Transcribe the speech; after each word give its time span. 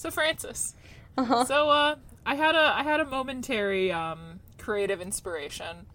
So 0.00 0.10
Francis. 0.10 0.74
Uh-huh. 1.18 1.44
So 1.44 1.68
uh 1.68 1.96
I 2.24 2.34
had 2.34 2.54
a 2.54 2.72
I 2.74 2.82
had 2.82 3.00
a 3.00 3.04
momentary 3.04 3.92
um 3.92 4.40
creative 4.58 5.00
inspiration 5.00 5.86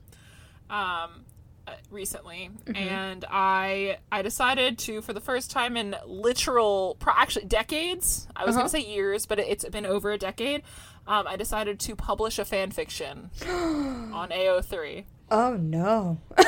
um 0.70 1.25
uh, 1.67 1.71
recently 1.89 2.51
Mm-hmm. 2.65 2.75
and 2.75 3.25
I 3.29 3.97
I 4.11 4.21
decided 4.21 4.77
to 4.85 5.01
for 5.01 5.13
the 5.13 5.21
first 5.21 5.49
time 5.49 5.75
in 5.77 5.95
literal 6.05 6.97
pro- 6.99 7.13
actually 7.17 7.45
decades. 7.45 8.27
I 8.36 8.45
was 8.45 8.55
Uh-huh. 8.55 8.68
going 8.68 8.71
to 8.71 8.77
say 8.88 8.88
years, 8.95 9.25
but 9.25 9.39
it, 9.39 9.47
it's 9.49 9.68
been 9.70 9.86
over 9.88 10.11
a 10.11 10.17
decade. 10.19 10.61
Um, 11.07 11.27
I 11.27 11.35
decided 11.35 11.79
to 11.81 11.95
publish 11.95 12.37
a 12.37 12.45
fan 12.45 12.69
fiction 12.71 13.31
on 13.47 14.29
AO3. 14.29 15.05
Oh 15.31 15.55
no. 15.57 16.19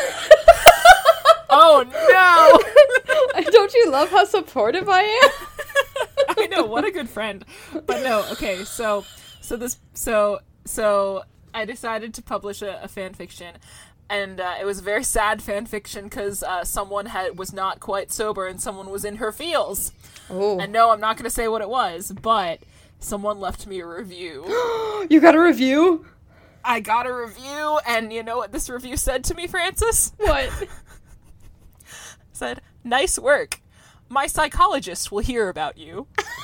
Oh 1.50 1.84
no! 1.88 3.42
Don't 3.52 3.74
you 3.74 3.90
love 3.90 4.10
how 4.10 4.26
supportive 4.26 4.88
I 4.90 5.02
am? 5.02 5.30
I 6.52 6.56
know 6.56 6.66
what 6.66 6.86
a 6.86 6.92
good 6.92 7.10
friend. 7.10 7.44
But 7.74 8.04
no, 8.04 8.26
okay, 8.32 8.64
so 8.64 9.06
so 9.42 9.58
this 9.58 9.80
so 9.94 10.40
so 10.66 11.24
I 11.54 11.66
decided 11.66 12.14
to 12.16 12.22
publish 12.22 12.62
a, 12.62 12.82
a 12.84 12.88
fan 12.88 13.14
fiction, 13.14 13.56
and 14.10 14.40
uh, 14.40 14.56
it 14.60 14.66
was 14.66 14.80
a 14.80 14.84
very 14.84 15.04
sad 15.04 15.42
fan 15.42 15.66
fiction 15.66 16.06
because 16.06 16.44
uh, 16.44 16.64
someone 16.64 17.08
had 17.08 17.38
was 17.38 17.54
not 17.54 17.80
quite 17.80 18.12
sober 18.12 18.48
and 18.48 18.62
someone 18.62 18.90
was 18.90 19.06
in 19.06 19.18
her 19.18 19.32
feels. 19.32 19.92
Oh. 20.30 20.60
And 20.60 20.72
no, 20.72 20.92
I'm 20.92 21.00
not 21.00 21.18
going 21.18 21.24
to 21.26 21.30
say 21.30 21.48
what 21.48 21.62
it 21.62 21.70
was, 21.70 22.12
but 22.22 22.60
someone 23.00 23.40
left 23.40 23.68
me 23.68 23.80
a 23.80 23.86
review. 23.86 24.46
You 25.10 25.22
got 25.22 25.36
a 25.36 25.42
review? 25.42 26.06
I 26.66 26.82
got 26.82 27.08
a 27.08 27.14
review, 27.14 27.80
and 27.88 28.12
you 28.12 28.24
know 28.24 28.36
what 28.36 28.52
this 28.52 28.70
review 28.70 28.98
said 28.98 29.24
to 29.26 29.36
me, 29.36 29.48
Francis? 29.48 30.12
What? 30.18 30.52
said, 32.34 32.62
"Nice 32.84 33.18
work. 33.18 33.62
My 34.10 34.28
psychologist 34.28 35.12
will 35.12 35.20
hear 35.20 35.50
about 35.50 35.78
you." 35.78 36.08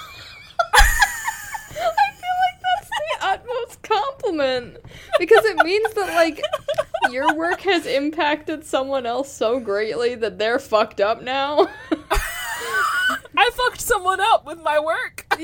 compliment 3.83 4.77
because 5.19 5.45
it 5.45 5.57
means 5.57 5.93
that 5.93 6.07
like 6.15 6.41
your 7.11 7.35
work 7.35 7.61
has 7.61 7.85
impacted 7.85 8.65
someone 8.65 9.05
else 9.05 9.31
so 9.31 9.59
greatly 9.59 10.15
that 10.15 10.39
they're 10.39 10.59
fucked 10.59 10.99
up 11.01 11.21
now. 11.21 11.67
I 13.37 13.49
fucked 13.53 13.81
someone 13.81 14.19
up 14.21 14.45
with 14.45 14.61
my 14.61 14.79
work. 14.79 15.25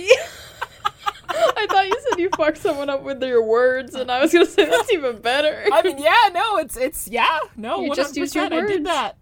I 1.32 1.68
thought 1.70 1.88
you 1.88 2.00
said 2.10 2.20
you 2.20 2.30
fucked 2.36 2.58
someone 2.58 2.90
up 2.90 3.04
with 3.04 3.22
your 3.22 3.44
words, 3.44 3.94
and 3.94 4.10
I 4.10 4.20
was 4.20 4.34
gonna 4.34 4.46
say 4.46 4.66
that's 4.66 4.92
even 4.92 5.20
better. 5.22 5.64
I 5.72 5.82
mean, 5.84 6.00
yeah, 6.00 6.30
no, 6.34 6.58
it's 6.58 6.76
it's 6.76 7.08
yeah, 7.08 7.40
no, 7.56 7.82
You 7.84 7.96
just 7.96 8.18
used 8.18 8.34
your 8.36 8.46
100%, 8.46 8.54
I 8.54 8.62
did 8.62 8.70
words. 8.70 8.84
that. 8.86 9.18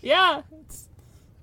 Yeah, 0.00 0.42
it's, 0.60 0.88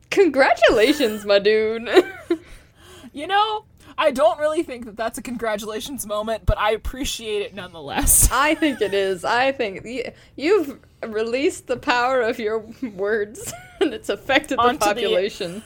Congratulations, 0.10 1.26
my 1.26 1.40
dude. 1.40 1.90
you 3.14 3.28
know, 3.28 3.66
I 3.98 4.12
don't 4.12 4.40
really 4.40 4.64
think 4.64 4.86
that 4.86 4.98
that's 4.98 5.18
a 5.18 5.22
congratulations 5.22 6.06
moment, 6.06 6.46
but 6.46 6.58
I 6.58 6.72
appreciate 6.72 7.42
it 7.44 7.54
nonetheless. 7.54 8.30
I 8.32 8.56
think 8.56 8.82
it 8.82 8.94
is. 8.94 9.24
I 9.26 9.52
think 9.52 9.84
y- 9.86 10.14
you've 10.36 10.80
released 11.06 11.68
the 11.68 11.78
power 11.78 12.22
of 12.22 12.40
your 12.40 12.60
words, 12.96 13.54
and 13.82 13.94
it's 13.94 14.10
affected 14.10 14.58
the 14.58 14.64
Onto 14.64 14.80
the- 14.80 14.86
population. 14.86 15.64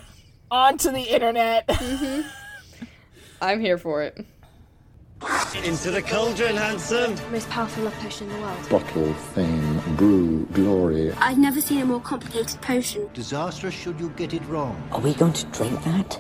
Onto 0.52 0.92
the 0.92 1.02
internet. 1.14 1.68
Mm-hmm. 1.78 2.22
I'm 3.42 3.60
here 3.62 3.78
for 3.78 4.02
it. 4.04 4.26
Into 5.64 5.90
the 5.92 6.02
cauldron, 6.02 6.56
handsome. 6.56 7.16
most 7.32 7.50
powerful 7.50 7.84
love 7.84 7.94
potion 7.96 8.30
in 8.30 8.34
the 8.36 8.42
world. 8.42 8.70
bottle, 8.70 9.14
fame, 9.14 9.80
brew, 9.96 10.46
glory. 10.54 11.12
I've 11.14 11.38
never 11.38 11.60
seen 11.62 11.82
a 11.82 11.86
more 11.86 12.00
complicated 12.00 12.60
potion. 12.62 13.10
Disastrous 13.14 13.74
should 13.74 14.00
you 14.00 14.10
get 14.12 14.34
it 14.34 14.44
wrong. 14.48 14.76
Are 14.92 15.00
we 15.00 15.14
going 15.16 15.34
to 15.34 15.46
drink 15.48 15.84
that? 15.84 16.20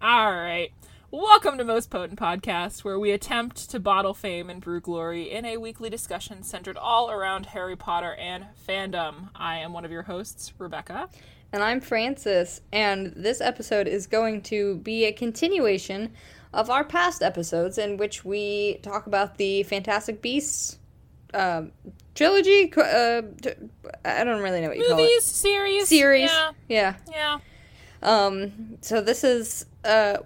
All 0.00 0.32
right. 0.32 0.70
Welcome 1.10 1.58
to 1.58 1.64
Most 1.64 1.90
Potent 1.90 2.18
Podcast, 2.18 2.84
where 2.84 2.98
we 2.98 3.10
attempt 3.12 3.70
to 3.70 3.80
bottle 3.80 4.12
fame 4.14 4.50
and 4.50 4.60
brew 4.60 4.80
glory 4.80 5.30
in 5.30 5.44
a 5.44 5.56
weekly 5.56 5.88
discussion 5.90 6.42
centered 6.42 6.76
all 6.76 7.10
around 7.10 7.46
Harry 7.46 7.76
Potter 7.76 8.14
and 8.14 8.46
fandom. 8.68 9.30
I 9.34 9.58
am 9.58 9.72
one 9.72 9.84
of 9.84 9.90
your 9.90 10.02
hosts, 10.02 10.52
Rebecca. 10.58 11.08
And 11.52 11.62
I'm 11.62 11.80
Francis, 11.80 12.60
and 12.72 13.12
this 13.16 13.40
episode 13.40 13.88
is 13.88 14.06
going 14.06 14.42
to 14.42 14.76
be 14.76 15.06
a 15.06 15.12
continuation 15.12 16.12
of 16.52 16.68
our 16.68 16.84
past 16.84 17.22
episodes 17.22 17.78
in 17.78 17.96
which 17.96 18.22
we 18.24 18.78
talk 18.82 19.06
about 19.06 19.38
the 19.38 19.62
Fantastic 19.62 20.20
Beasts 20.20 20.78
um, 21.32 21.72
trilogy. 22.14 22.70
Uh, 22.76 23.22
I 24.04 24.24
don't 24.24 24.42
really 24.42 24.60
know 24.60 24.68
what 24.68 24.76
you 24.76 24.86
call 24.88 24.98
Movies, 24.98 25.22
it. 25.22 25.22
series, 25.24 25.88
Series. 25.88 26.30
Yeah, 26.30 26.50
Yeah. 26.68 26.94
yeah. 27.10 27.38
Um, 28.02 28.78
so 28.80 29.00
this 29.00 29.24
is 29.24 29.66
uh, 29.84 30.18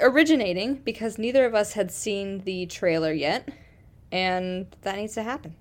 originating 0.00 0.76
because 0.76 1.18
neither 1.18 1.44
of 1.46 1.54
us 1.54 1.72
had 1.74 1.90
seen 1.90 2.40
the 2.40 2.66
trailer 2.66 3.12
yet, 3.12 3.48
and 4.12 4.66
that 4.82 4.96
needs 4.96 5.14
to 5.14 5.22
happen. 5.22 5.54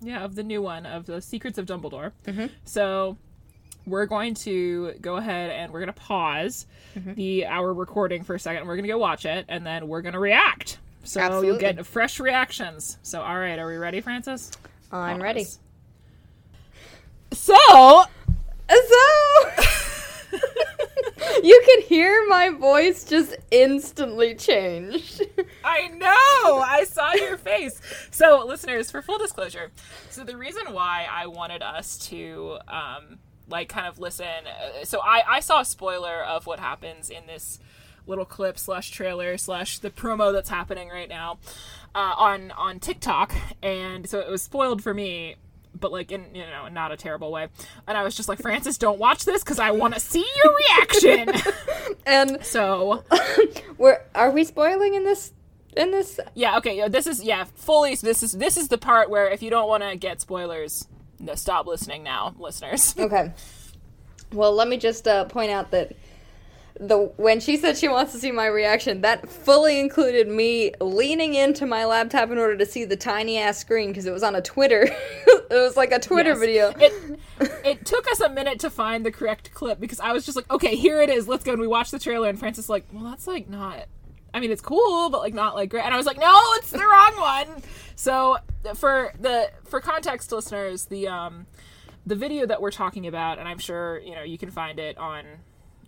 Yeah, 0.00 0.24
of 0.24 0.34
the 0.34 0.42
new 0.42 0.62
one 0.62 0.84
of 0.86 1.06
the 1.06 1.20
Secrets 1.20 1.58
of 1.58 1.66
Dumbledore. 1.66 2.12
So 2.64 3.16
we're 3.86 4.06
going 4.06 4.34
to 4.34 4.92
go 5.00 5.16
ahead 5.16 5.50
and 5.50 5.72
we're 5.72 5.80
going 5.80 5.92
to 5.92 6.00
pause 6.00 6.66
the 7.14 7.46
our 7.46 7.72
recording 7.72 8.22
for 8.24 8.34
a 8.34 8.38
second. 8.40 8.66
We're 8.66 8.76
going 8.76 8.84
to 8.84 8.88
go 8.92 8.98
watch 8.98 9.24
it, 9.26 9.44
and 9.48 9.64
then 9.66 9.88
we're 9.88 10.02
going 10.02 10.14
to 10.14 10.18
react. 10.20 10.78
So 11.04 11.20
you'll 11.42 11.58
get 11.58 11.84
fresh 11.86 12.18
reactions. 12.20 12.98
So 13.02 13.22
all 13.22 13.38
right, 13.38 13.58
are 13.58 13.66
we 13.66 13.76
ready, 13.76 14.00
Francis? 14.00 14.50
I'm 14.90 15.22
ready. 15.22 15.46
So 17.32 17.54
So 17.54 18.04
you 21.46 21.62
can 21.66 21.82
hear 21.82 22.26
my 22.28 22.50
voice 22.50 23.04
just 23.04 23.36
instantly 23.50 24.34
change. 24.34 25.20
I 25.64 25.88
know. 25.88 26.60
I 26.60 26.84
saw 26.88 27.12
your 27.14 27.36
face. 27.36 27.80
So, 28.10 28.44
listeners, 28.46 28.90
for 28.90 29.02
full 29.02 29.18
disclosure, 29.18 29.70
so 30.10 30.24
the 30.24 30.36
reason 30.36 30.72
why 30.72 31.06
I 31.10 31.26
wanted 31.26 31.62
us 31.62 31.98
to, 32.08 32.58
um, 32.68 33.18
like, 33.48 33.68
kind 33.68 33.86
of 33.86 33.98
listen. 33.98 34.26
Uh, 34.26 34.84
so, 34.84 35.00
I 35.00 35.22
I 35.28 35.40
saw 35.40 35.60
a 35.60 35.64
spoiler 35.64 36.22
of 36.22 36.46
what 36.46 36.60
happens 36.60 37.10
in 37.10 37.26
this 37.26 37.58
little 38.06 38.24
clip 38.24 38.58
slash 38.58 38.90
trailer 38.90 39.38
slash 39.38 39.78
the 39.78 39.90
promo 39.90 40.32
that's 40.32 40.48
happening 40.48 40.88
right 40.88 41.08
now 41.08 41.38
uh, 41.94 42.14
on 42.16 42.50
on 42.52 42.80
TikTok, 42.80 43.34
and 43.62 44.08
so 44.08 44.20
it 44.20 44.30
was 44.30 44.42
spoiled 44.42 44.82
for 44.82 44.94
me. 44.94 45.36
But 45.82 45.92
like 45.92 46.10
in 46.10 46.34
you 46.34 46.46
know 46.46 46.68
not 46.68 46.92
a 46.92 46.96
terrible 46.96 47.30
way, 47.30 47.48
and 47.86 47.98
I 47.98 48.02
was 48.04 48.14
just 48.14 48.28
like 48.30 48.40
Francis, 48.40 48.78
don't 48.78 48.98
watch 48.98 49.26
this 49.26 49.44
because 49.44 49.58
I 49.58 49.72
want 49.72 49.92
to 49.92 50.00
see 50.00 50.24
your 50.42 50.56
reaction. 50.56 51.52
and 52.06 52.42
so 52.42 53.04
we're 53.76 54.00
are 54.14 54.30
we 54.30 54.44
spoiling 54.44 54.94
in 54.94 55.04
this 55.04 55.32
in 55.76 55.90
this 55.90 56.18
Yeah, 56.34 56.56
okay. 56.58 56.76
yeah, 56.78 56.88
This 56.88 57.06
is 57.06 57.22
yeah, 57.22 57.44
fully 57.56 57.94
this 57.96 58.22
is 58.22 58.32
this 58.32 58.56
is 58.56 58.68
the 58.68 58.78
part 58.78 59.10
where 59.10 59.28
if 59.28 59.42
you 59.42 59.50
don't 59.50 59.68
want 59.68 59.82
to 59.82 59.96
get 59.96 60.20
spoilers, 60.22 60.86
no, 61.18 61.34
stop 61.34 61.66
listening 61.66 62.02
now, 62.02 62.34
listeners. 62.38 62.94
Okay. 62.98 63.32
Well, 64.32 64.52
let 64.54 64.68
me 64.68 64.78
just 64.78 65.06
uh, 65.06 65.24
point 65.26 65.50
out 65.50 65.72
that 65.72 65.92
the 66.80 66.98
when 67.16 67.40
she 67.40 67.56
said 67.56 67.76
she 67.76 67.88
wants 67.88 68.12
to 68.12 68.18
see 68.18 68.32
my 68.32 68.46
reaction, 68.46 69.02
that 69.02 69.28
fully 69.28 69.78
included 69.80 70.28
me 70.28 70.72
leaning 70.80 71.34
into 71.34 71.66
my 71.66 71.84
laptop 71.84 72.30
in 72.30 72.38
order 72.38 72.56
to 72.56 72.66
see 72.66 72.84
the 72.84 72.96
tiny 72.96 73.38
ass 73.38 73.58
screen 73.58 73.88
because 73.90 74.06
it 74.06 74.10
was 74.12 74.22
on 74.22 74.34
a 74.34 74.42
Twitter. 74.42 74.82
it 75.26 75.50
was 75.50 75.76
like 75.76 75.92
a 75.92 75.98
Twitter 75.98 76.30
Yes. 76.30 76.38
video. 76.38 76.72
It 76.78 77.20
it 77.64 77.84
took 77.86 78.06
us 78.10 78.20
a 78.20 78.28
minute 78.28 78.58
to 78.60 78.70
find 78.70 79.04
the 79.04 79.12
correct 79.12 79.52
clip 79.52 79.80
because 79.80 80.00
I 80.00 80.12
was 80.12 80.24
just 80.24 80.36
like, 80.36 80.50
okay, 80.50 80.74
here 80.76 81.00
it 81.02 81.10
is. 81.10 81.28
Let's 81.28 81.44
go. 81.44 81.52
And 81.52 81.60
we 81.60 81.66
watched 81.68 81.90
the 81.92 81.98
trailer, 81.98 82.28
and 82.28 82.38
Francis 82.38 82.68
like, 82.68 82.86
well, 82.92 83.04
that's 83.04 83.26
like 83.26 83.48
not. 83.48 83.86
I 84.34 84.40
mean, 84.40 84.50
it's 84.50 84.62
cool, 84.62 85.10
but 85.10 85.20
like 85.20 85.34
not 85.34 85.54
like 85.54 85.68
great. 85.68 85.84
And 85.84 85.92
I 85.92 85.96
was 85.98 86.06
like, 86.06 86.18
no, 86.18 86.40
it's 86.56 86.70
the 86.70 86.78
wrong 86.78 87.20
one. 87.46 87.62
So 87.96 88.38
for 88.76 89.12
the 89.20 89.50
for 89.64 89.80
context, 89.80 90.32
listeners, 90.32 90.86
the 90.86 91.08
um 91.08 91.46
the 92.06 92.16
video 92.16 92.46
that 92.46 92.60
we're 92.62 92.70
talking 92.70 93.06
about, 93.06 93.38
and 93.38 93.46
I'm 93.46 93.58
sure 93.58 94.00
you 94.00 94.14
know 94.14 94.22
you 94.22 94.38
can 94.38 94.50
find 94.50 94.78
it 94.78 94.96
on 94.96 95.24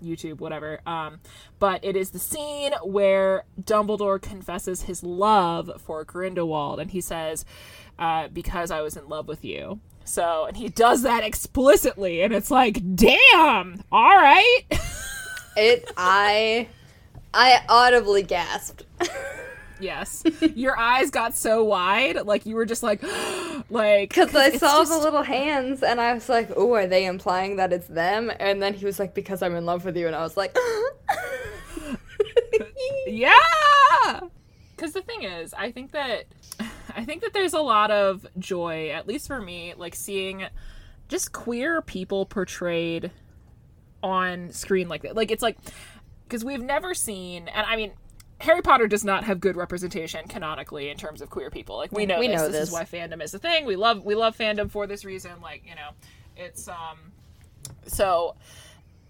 YouTube, 0.05 0.41
whatever. 0.41 0.81
Um, 0.87 1.21
but 1.59 1.85
it 1.85 1.97
is 1.97 2.11
the 2.11 2.19
scene 2.19 2.73
where 2.83 3.45
Dumbledore 3.61 4.21
confesses 4.21 4.83
his 4.83 5.03
love 5.03 5.81
for 5.85 6.05
Grindelwald, 6.05 6.81
and 6.81 6.91
he 6.91 7.01
says, 7.01 7.45
uh, 7.99 8.29
"Because 8.29 8.71
I 8.71 8.81
was 8.81 8.97
in 8.97 9.09
love 9.09 9.29
with 9.29 9.45
you." 9.45 9.81
So, 10.05 10.45
and 10.45 10.57
he 10.57 10.69
does 10.69 11.03
that 11.03 11.25
explicitly, 11.25 12.21
and 12.21 12.33
it's 12.35 12.51
like, 12.51 12.79
damn, 12.95 13.83
all 13.91 14.17
right. 14.17 14.63
It 15.57 15.89
I 15.97 16.67
I 17.33 17.61
audibly 17.69 18.25
gasped. 18.25 18.83
yes, 19.81 20.23
your 20.55 20.79
eyes 20.79 21.11
got 21.11 21.35
so 21.35 21.65
wide, 21.65 22.27
like 22.27 22.47
you 22.47 22.55
were 22.55 22.65
just 22.67 22.83
like, 22.83 23.03
like 23.71 24.09
Because 24.11 24.35
I 24.35 24.51
saw 24.57 24.81
just- 24.81 24.93
the 24.93 24.99
little 24.99 25.23
hands 25.23 25.83
and 25.83 26.01
I 26.01 26.15
was 26.15 26.29
like, 26.29 26.51
oh, 26.57 26.73
are 26.75 26.87
they 26.87 27.07
implying 27.07 27.57
that 27.57 27.73
it's 27.73 27.87
them? 27.89 28.31
And 28.41 28.63
then 28.63 28.75
he 28.75 28.85
was 28.85 28.99
like, 28.99 29.15
because 29.15 29.43
I'm 29.43 29.55
in 29.57 29.65
love 29.67 29.85
with 29.85 29.97
you. 29.97 30.07
And 30.07 30.17
I 30.17 30.23
was 30.23 30.37
like, 30.37 30.57
Yeah. 33.07 34.21
Cuz 34.77 34.93
the 34.93 35.03
thing 35.03 35.23
is, 35.23 35.55
I 35.55 35.71
think 35.71 35.93
that 35.93 36.25
I 36.97 37.05
think 37.05 37.23
that 37.23 37.33
there's 37.33 37.55
a 37.55 37.61
lot 37.61 37.91
of 37.91 38.27
joy, 38.39 38.91
at 38.91 39.07
least 39.07 39.27
for 39.27 39.41
me, 39.41 39.75
like 39.77 39.95
seeing 39.95 40.45
just 41.09 41.33
queer 41.33 41.83
people 41.83 42.27
portrayed 42.27 43.11
on 44.03 44.51
screen 44.53 44.89
like 44.89 45.03
that. 45.03 45.15
Like 45.17 45.31
it's 45.31 45.43
like 45.43 45.59
because 46.27 46.45
we've 46.45 46.63
never 46.63 46.95
seen, 46.95 47.49
and 47.49 47.67
I 47.67 47.77
mean, 47.77 47.93
Harry 48.41 48.63
Potter 48.63 48.87
does 48.87 49.05
not 49.05 49.25
have 49.25 49.41
good 49.41 49.57
representation 49.57 50.27
canonically 50.29 50.91
in 50.91 50.97
terms 50.97 51.21
of 51.23 51.31
queer 51.31 51.51
people. 51.51 51.77
Like 51.77 51.93
we 51.93 52.05
know, 52.07 52.19
We 52.19 52.29
this. 52.29 52.37
know 52.41 52.49
this. 52.49 52.53
this. 52.59 52.69
is 52.69 52.73
why 52.73 52.85
fandom 52.85 53.23
is 53.23 53.33
a 53.35 53.39
thing. 53.39 53.65
We 53.65 53.77
love 53.77 54.05
we 54.05 54.15
love 54.15 54.37
fandom 54.37 54.71
for 54.71 54.87
this 54.87 55.05
reason. 55.05 55.41
Like 55.41 55.63
you 55.67 55.75
know, 55.75 55.91
it's 56.37 56.69
um, 56.69 56.99
so 57.87 58.35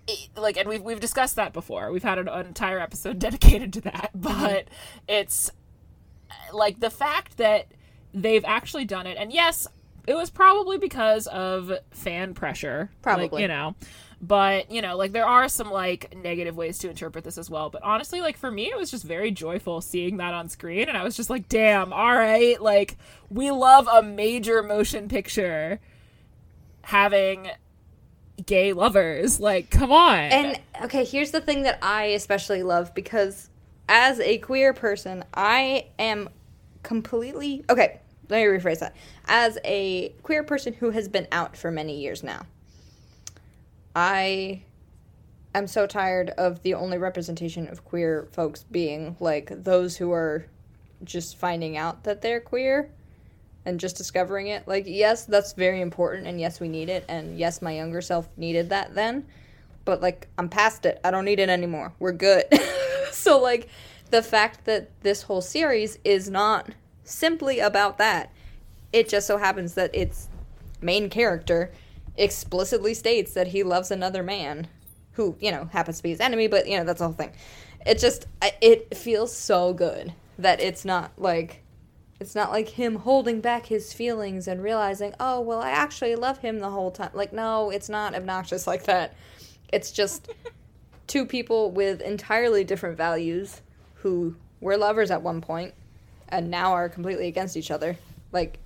it- 0.06 0.28
like 0.36 0.56
and 0.56 0.68
we've 0.68 0.82
we've 0.82 1.00
discussed 1.00 1.36
that 1.36 1.52
before. 1.52 1.90
We've 1.90 2.02
had 2.02 2.18
an, 2.18 2.28
an 2.28 2.46
entire 2.46 2.78
episode 2.78 3.18
dedicated 3.18 3.72
to 3.74 3.80
that, 3.82 4.10
but 4.14 4.68
it's 5.08 5.50
like 6.52 6.80
the 6.80 6.90
fact 6.90 7.36
that 7.38 7.66
they've 8.12 8.44
actually 8.44 8.84
done 8.84 9.06
it 9.06 9.16
and 9.18 9.32
yes 9.32 9.66
it 10.06 10.14
was 10.14 10.30
probably 10.30 10.78
because 10.78 11.26
of 11.28 11.72
fan 11.90 12.34
pressure 12.34 12.90
like, 12.90 13.02
Probably. 13.02 13.42
you 13.42 13.48
know 13.48 13.74
but 14.20 14.70
you 14.70 14.80
know 14.80 14.96
like 14.96 15.12
there 15.12 15.26
are 15.26 15.48
some 15.48 15.70
like 15.70 16.14
negative 16.16 16.56
ways 16.56 16.78
to 16.78 16.88
interpret 16.88 17.24
this 17.24 17.38
as 17.38 17.50
well 17.50 17.70
but 17.70 17.82
honestly 17.82 18.20
like 18.20 18.36
for 18.36 18.50
me 18.50 18.66
it 18.70 18.76
was 18.76 18.90
just 18.90 19.04
very 19.04 19.30
joyful 19.30 19.80
seeing 19.80 20.16
that 20.18 20.32
on 20.34 20.48
screen 20.48 20.88
and 20.88 20.96
i 20.96 21.04
was 21.04 21.16
just 21.16 21.30
like 21.30 21.48
damn 21.48 21.92
all 21.92 22.14
right 22.14 22.60
like 22.60 22.96
we 23.30 23.50
love 23.50 23.88
a 23.92 24.02
major 24.02 24.62
motion 24.62 25.08
picture 25.08 25.80
having 26.82 27.50
gay 28.46 28.72
lovers 28.72 29.38
like 29.40 29.70
come 29.70 29.92
on 29.92 30.18
And 30.18 30.60
okay, 30.82 31.04
here's 31.04 31.30
the 31.30 31.40
thing 31.40 31.62
that 31.62 31.78
I 31.82 32.06
especially 32.06 32.62
love 32.62 32.92
because 32.94 33.48
as 33.88 34.18
a 34.20 34.38
queer 34.38 34.72
person, 34.72 35.24
I 35.34 35.86
am 35.98 36.28
completely 36.82 37.64
okay. 37.70 38.00
Let 38.28 38.38
me 38.38 38.44
rephrase 38.58 38.80
that. 38.80 38.96
As 39.26 39.58
a 39.64 40.08
queer 40.22 40.42
person 40.42 40.72
who 40.72 40.90
has 40.90 41.08
been 41.08 41.28
out 41.30 41.56
for 41.56 41.70
many 41.70 42.00
years 42.00 42.22
now, 42.22 42.46
I 43.94 44.62
am 45.54 45.66
so 45.66 45.86
tired 45.86 46.30
of 46.30 46.62
the 46.62 46.74
only 46.74 46.98
representation 46.98 47.68
of 47.68 47.84
queer 47.84 48.28
folks 48.32 48.64
being 48.64 49.16
like 49.20 49.50
those 49.50 49.96
who 49.96 50.12
are 50.12 50.46
just 51.04 51.36
finding 51.36 51.76
out 51.76 52.04
that 52.04 52.22
they're 52.22 52.40
queer 52.40 52.90
and 53.64 53.80
just 53.80 53.96
discovering 53.96 54.48
it. 54.48 54.66
Like, 54.66 54.84
yes, 54.86 55.24
that's 55.24 55.52
very 55.52 55.80
important, 55.80 56.26
and 56.26 56.40
yes, 56.40 56.60
we 56.60 56.68
need 56.68 56.88
it, 56.88 57.04
and 57.08 57.38
yes, 57.38 57.62
my 57.62 57.72
younger 57.72 58.00
self 58.00 58.28
needed 58.36 58.70
that 58.70 58.94
then, 58.94 59.26
but 59.84 60.00
like, 60.00 60.28
I'm 60.38 60.48
past 60.48 60.84
it. 60.86 61.00
I 61.04 61.10
don't 61.10 61.24
need 61.24 61.40
it 61.40 61.48
anymore. 61.48 61.92
We're 61.98 62.12
good. 62.12 62.44
so, 63.10 63.40
like, 63.40 63.68
the 64.10 64.22
fact 64.22 64.64
that 64.66 64.90
this 65.02 65.22
whole 65.22 65.40
series 65.40 65.98
is 66.04 66.28
not 66.28 66.70
simply 67.04 67.58
about 67.60 67.98
that, 67.98 68.32
it 68.92 69.08
just 69.08 69.26
so 69.26 69.38
happens 69.38 69.74
that 69.74 69.94
its 69.94 70.28
main 70.80 71.08
character 71.08 71.72
explicitly 72.16 72.94
states 72.94 73.32
that 73.34 73.48
he 73.48 73.62
loves 73.62 73.90
another 73.90 74.22
man 74.22 74.68
who, 75.12 75.36
you 75.40 75.50
know, 75.50 75.66
happens 75.72 75.98
to 75.98 76.02
be 76.02 76.10
his 76.10 76.20
enemy, 76.20 76.48
but, 76.48 76.66
you 76.66 76.76
know, 76.76 76.84
that's 76.84 76.98
the 76.98 77.06
whole 77.06 77.14
thing. 77.14 77.32
It 77.86 77.98
just, 77.98 78.26
it 78.60 78.96
feels 78.96 79.36
so 79.36 79.72
good 79.72 80.12
that 80.38 80.60
it's 80.60 80.84
not 80.84 81.12
like 81.16 81.64
it's 82.20 82.34
not 82.34 82.50
like 82.50 82.68
him 82.70 82.96
holding 82.96 83.40
back 83.40 83.66
his 83.66 83.92
feelings 83.92 84.46
and 84.46 84.62
realizing, 84.62 85.14
oh, 85.18 85.40
well, 85.40 85.60
I 85.60 85.70
actually 85.70 86.14
love 86.14 86.38
him 86.38 86.58
the 86.58 86.70
whole 86.70 86.90
time. 86.90 87.10
Like, 87.12 87.32
no, 87.32 87.70
it's 87.70 87.88
not 87.88 88.14
obnoxious 88.14 88.66
like 88.66 88.84
that. 88.84 89.14
It's 89.72 89.90
just 89.90 90.32
two 91.06 91.26
people 91.26 91.70
with 91.72 92.00
entirely 92.00 92.64
different 92.64 92.96
values 92.96 93.60
who 93.96 94.36
were 94.60 94.76
lovers 94.76 95.10
at 95.10 95.22
one 95.22 95.40
point 95.40 95.74
and 96.28 96.50
now 96.50 96.72
are 96.72 96.88
completely 96.88 97.26
against 97.26 97.56
each 97.56 97.70
other. 97.70 97.98
Like, 98.32 98.58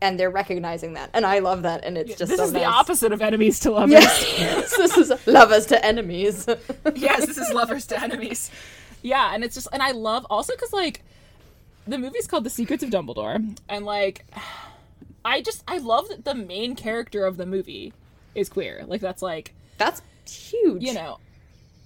and 0.00 0.18
they're 0.18 0.30
recognizing 0.30 0.94
that. 0.94 1.10
And 1.14 1.24
I 1.24 1.38
love 1.38 1.62
that. 1.62 1.84
And 1.84 1.96
it's 1.96 2.16
just 2.16 2.30
this 2.30 2.38
so 2.38 2.44
is 2.44 2.52
the 2.52 2.64
opposite 2.64 3.12
of 3.12 3.22
enemies 3.22 3.60
to 3.60 3.70
lovers 3.70 3.92
Yes, 3.92 4.76
this 4.76 4.96
is 4.96 5.26
lovers 5.26 5.66
to 5.66 5.84
enemies. 5.84 6.46
yes, 6.94 7.26
this 7.26 7.38
is 7.38 7.50
lovers 7.50 7.86
to 7.86 8.02
enemies. 8.02 8.50
Yeah, 9.02 9.34
and 9.34 9.44
it's 9.44 9.54
just, 9.54 9.68
and 9.72 9.82
I 9.82 9.90
love 9.90 10.26
also 10.30 10.54
because 10.54 10.72
like 10.72 11.02
the 11.86 11.98
movie's 11.98 12.26
called 12.26 12.44
The 12.44 12.50
Secrets 12.50 12.82
of 12.82 12.90
Dumbledore, 12.90 13.56
and 13.68 13.84
like 13.84 14.24
I 15.24 15.40
just 15.42 15.62
I 15.68 15.78
love 15.78 16.08
that 16.08 16.24
the 16.24 16.34
main 16.34 16.74
character 16.74 17.24
of 17.24 17.36
the 17.36 17.46
movie 17.46 17.92
is 18.34 18.48
queer. 18.48 18.84
Like 18.86 19.00
that's 19.00 19.22
like 19.22 19.54
That's 19.78 20.02
huge. 20.28 20.82
you 20.82 20.94
know, 20.94 21.18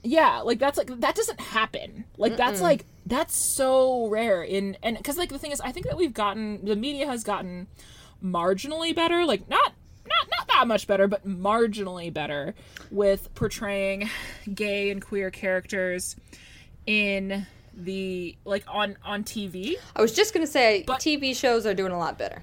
yeah, 0.03 0.41
like 0.41 0.59
that's 0.59 0.79
like 0.79 1.01
that 1.01 1.15
doesn't 1.15 1.41
happen. 1.41 2.05
Like 2.17 2.37
that's 2.37 2.61
like 2.61 2.85
that's 3.07 3.35
so 3.35 4.07
rare 4.09 4.43
in 4.43 4.77
and 4.83 4.97
because 4.97 5.17
like 5.17 5.31
the 5.31 5.39
thing 5.39 5.51
is, 5.51 5.61
I 5.61 5.73
think 5.73 5.87
that 5.87 5.97
we've 5.97 6.15
gotten 6.15 6.65
the 6.65 6.77
media 6.77 7.07
has 7.07 7.25
gotten 7.25 7.67
marginally 8.25 8.95
better. 8.95 9.25
Like 9.25 9.49
not 9.49 9.73
not 10.07 10.29
not 10.39 10.49
that 10.49 10.67
much 10.67 10.87
better, 10.87 11.07
but 11.09 11.27
marginally 11.27 12.13
better 12.13 12.55
with 12.91 13.33
portraying 13.35 14.09
gay 14.55 14.91
and 14.91 15.05
queer 15.05 15.31
characters 15.31 16.17
in 16.87 17.47
the 17.75 18.37
like 18.45 18.65
on 18.69 18.97
on 19.05 19.25
TV. 19.25 19.75
I 19.95 20.01
was 20.03 20.13
just 20.15 20.33
to 20.47 20.51
say, 20.51 20.85
But- 20.87 21.01
TV 21.01 21.35
shows 21.37 21.67
are 21.67 21.75
doing 21.75 21.93
a 21.93 21.99
lot 21.99 22.19
better. 22.19 22.43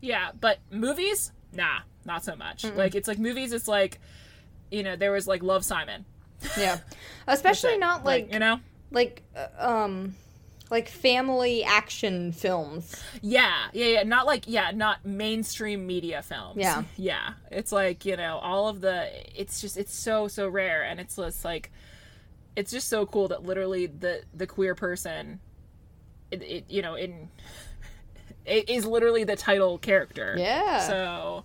Yeah, 0.00 0.30
but 0.40 0.58
movies, 0.70 1.32
nah, 1.52 1.78
not 2.04 2.22
so 2.24 2.36
much. 2.36 2.64
Like 2.64 2.94
it's 2.94 3.08
like 3.08 3.18
movies. 3.18 3.52
It's 3.52 3.66
like 3.68 3.98
you 4.70 4.82
know 4.82 4.94
there 4.96 5.12
was 5.12 5.26
like 5.26 5.42
Love 5.42 5.64
Simon, 5.64 6.04
Yeah. 6.58 6.78
Especially 7.26 7.78
not 7.78 8.04
like 8.04 8.32
you 8.32 8.38
know. 8.38 8.60
like 8.90 9.22
uh, 9.34 9.48
um 9.84 10.14
like 10.70 10.88
family 10.88 11.62
action 11.64 12.32
films. 12.32 12.94
Yeah, 13.22 13.52
yeah, 13.72 13.86
yeah. 13.86 14.02
Not 14.02 14.26
like 14.26 14.44
yeah, 14.46 14.72
not 14.72 15.04
mainstream 15.04 15.86
media 15.86 16.22
films. 16.22 16.58
Yeah. 16.58 16.82
yeah. 16.96 17.34
It's 17.50 17.72
like 17.72 18.04
you 18.04 18.16
know 18.16 18.38
all 18.38 18.68
of 18.68 18.80
the. 18.80 19.08
It's 19.40 19.60
just 19.60 19.76
it's 19.76 19.94
so 19.94 20.28
so 20.28 20.48
rare, 20.48 20.82
and 20.82 20.98
it's 21.00 21.16
just 21.16 21.44
like, 21.44 21.70
it's 22.56 22.70
just 22.70 22.88
so 22.88 23.06
cool 23.06 23.28
that 23.28 23.44
literally 23.44 23.86
the 23.86 24.22
the 24.34 24.46
queer 24.46 24.74
person, 24.74 25.40
it, 26.30 26.42
it 26.42 26.64
you 26.68 26.82
know 26.82 26.94
in, 26.94 27.28
it 28.44 28.68
is 28.68 28.84
literally 28.84 29.24
the 29.24 29.36
title 29.36 29.78
character. 29.78 30.34
Yeah. 30.38 30.80
So. 30.80 31.44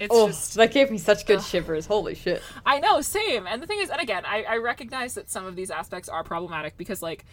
It's 0.00 0.12
Oh, 0.12 0.26
just 0.26 0.54
that 0.54 0.72
gave 0.72 0.90
me 0.90 0.98
such 0.98 1.24
good 1.24 1.40
shivers. 1.40 1.86
Holy 1.86 2.16
shit. 2.16 2.42
I 2.66 2.80
know, 2.80 3.00
same. 3.00 3.46
And 3.46 3.62
the 3.62 3.66
thing 3.68 3.78
is, 3.80 3.90
and 3.90 4.00
again, 4.00 4.24
I, 4.26 4.42
I 4.42 4.56
recognize 4.56 5.14
that 5.14 5.30
some 5.30 5.46
of 5.46 5.54
these 5.54 5.70
aspects 5.70 6.08
are 6.08 6.24
problematic 6.24 6.76
because, 6.76 7.00
like, 7.00 7.24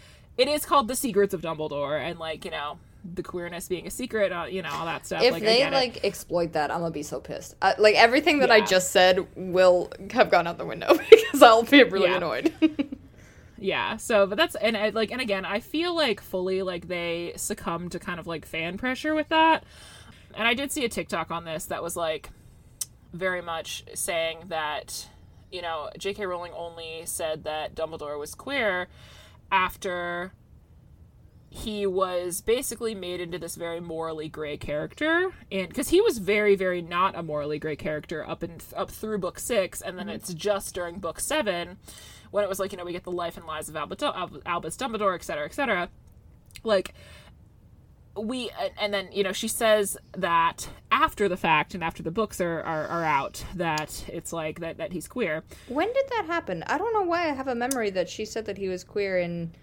it 0.42 0.48
is 0.48 0.66
called 0.66 0.88
the 0.88 0.96
secrets 0.96 1.34
of 1.34 1.42
Dumbledore, 1.42 2.00
and 2.00 2.18
like, 2.20 2.46
you 2.46 2.52
know, 2.52 2.78
the 3.14 3.24
queerness 3.24 3.68
being 3.68 3.88
a 3.88 3.92
secret, 3.92 4.32
uh, 4.32 4.46
you 4.50 4.62
know, 4.62 4.70
all 4.72 4.86
that 4.86 5.06
stuff. 5.06 5.22
If 5.24 5.34
like, 5.34 5.44
they 5.44 5.58
get 5.60 5.74
it. 5.74 5.76
like 5.76 6.04
exploit 6.04 6.54
that, 6.54 6.72
I'm 6.72 6.80
gonna 6.82 6.92
be 6.92 7.04
so 7.04 7.20
pissed. 7.20 7.56
I, 7.62 7.76
like 7.78 7.96
everything 7.96 8.40
that 8.40 8.52
I 8.52 8.62
just 8.62 8.92
said 8.92 9.28
will 9.36 9.92
have 10.12 10.30
gone 10.32 10.48
out 10.48 10.58
the 10.58 10.66
window 10.66 10.98
because 11.10 11.42
I'll 11.42 11.64
be 11.64 11.84
really 11.84 12.10
Yeah. 12.10 12.18
annoyed. 12.18 12.54
yeah. 13.58 13.98
So, 13.98 14.26
but 14.28 14.38
that's 14.38 14.56
and 14.56 14.76
I, 14.78 14.90
like, 14.90 15.12
and 15.12 15.22
again, 15.22 15.46
I 15.46 15.60
feel 15.60 15.96
like 15.96 16.22
fully 16.22 16.62
like 16.62 16.88
they 16.88 17.34
succumb 17.36 17.90
to 17.90 18.00
kind 18.00 18.20
of 18.20 18.28
like 18.28 18.46
fan 18.46 18.78
pressure 18.78 19.14
with 19.14 19.30
that. 19.30 19.64
And 20.36 20.48
I 20.48 20.54
did 20.54 20.72
see 20.72 20.86
a 20.86 20.90
TikTok 20.90 21.30
on 21.32 21.44
this 21.46 21.66
that 21.66 21.84
was 21.84 21.96
like 21.96 22.30
very 23.14 23.42
much 23.42 23.84
saying 23.94 24.38
that 24.48 25.08
you 25.52 25.62
know 25.62 25.90
J.K. 25.98 26.26
Rowling 26.26 26.54
only 26.56 27.02
said 27.06 27.44
that 27.44 27.76
Dumbledore 27.76 28.18
was 28.20 28.36
queer 28.36 28.88
after 29.52 30.34
he 31.54 31.86
was 31.86 32.40
basically 32.40 32.96
made 32.96 33.20
into 33.20 33.38
this 33.38 33.56
very 33.56 33.82
morally 33.82 34.30
gray 34.30 34.56
character. 34.56 35.34
And 35.52 35.68
because 35.68 35.90
he 35.90 36.00
was 36.00 36.18
very 36.18 36.56
very 36.56 36.82
not 36.82 37.16
a 37.16 37.22
morally 37.22 37.60
gray 37.60 37.76
character 37.76 38.28
up 38.28 38.42
and 38.42 38.64
up 38.76 38.90
through 38.90 39.20
book 39.20 39.38
six 39.38 39.82
and 39.82 39.98
then 39.98 40.08
mm-hmm. 40.08 40.16
it's 40.16 40.34
just 40.34 40.74
during 40.74 41.00
book 41.00 41.20
seven 41.20 41.78
when 42.32 42.46
it 42.46 42.50
was 42.50 42.58
like 42.60 42.72
you 42.72 42.78
know 42.78 42.86
we 42.86 42.94
get 42.94 43.04
the 43.04 43.12
life 43.12 43.36
and 43.36 43.46
lives 43.46 43.68
of 43.68 43.76
Albus, 43.76 44.02
Albus 44.46 44.78
Dumbledore 44.78 45.14
et 45.14 45.24
cetera 45.24 45.46
et 45.46 45.54
cetera. 45.54 45.90
Like 46.64 46.94
we 48.16 48.50
and- 48.80 48.94
then 48.94 49.10
you 49.12 49.24
know 49.24 49.32
she 49.32 49.48
says 49.48 49.98
that 50.18 50.68
after 50.92 51.30
the 51.30 51.38
fact 51.38 51.74
and 51.74 51.82
after 51.84 52.04
the 52.04 52.12
books 52.12 52.42
are, 52.42 52.62
are, 52.62 52.86
are 52.88 53.04
out 53.06 53.44
that 53.56 54.04
it's 54.10 54.34
like 54.34 54.60
that 54.60 54.78
that 54.78 54.92
he's 54.92 55.08
queer 55.08 55.44
when 55.70 55.88
did 55.94 56.06
that 56.10 56.26
happen? 56.26 56.64
I 56.68 56.78
don't 56.78 56.94
know 56.94 57.04
why 57.04 57.30
I 57.30 57.34
have 57.34 57.48
a 57.48 57.56
memory 57.56 57.90
that 57.92 58.10
she 58.10 58.26
said 58.26 58.46
that 58.48 58.58
he 58.58 58.68
was 58.68 58.84
queer 58.84 59.18
in 59.18 59.54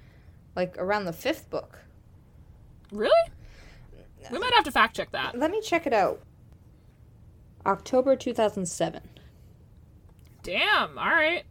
like 0.57 0.77
around 0.79 1.05
the 1.05 1.13
fifth 1.13 1.51
book. 1.51 1.79
really 2.91 3.11
we 4.31 4.39
might 4.39 4.53
have 4.55 4.65
to 4.65 4.73
fact 4.73 4.97
check 4.97 5.11
that 5.13 5.39
Let 5.39 5.51
me 5.51 5.61
check 5.61 5.87
it 5.87 5.93
out. 5.93 6.21
October 7.67 8.17
2007. 8.17 9.03
damn 10.43 10.99
all 10.99 11.05
right 11.07 11.45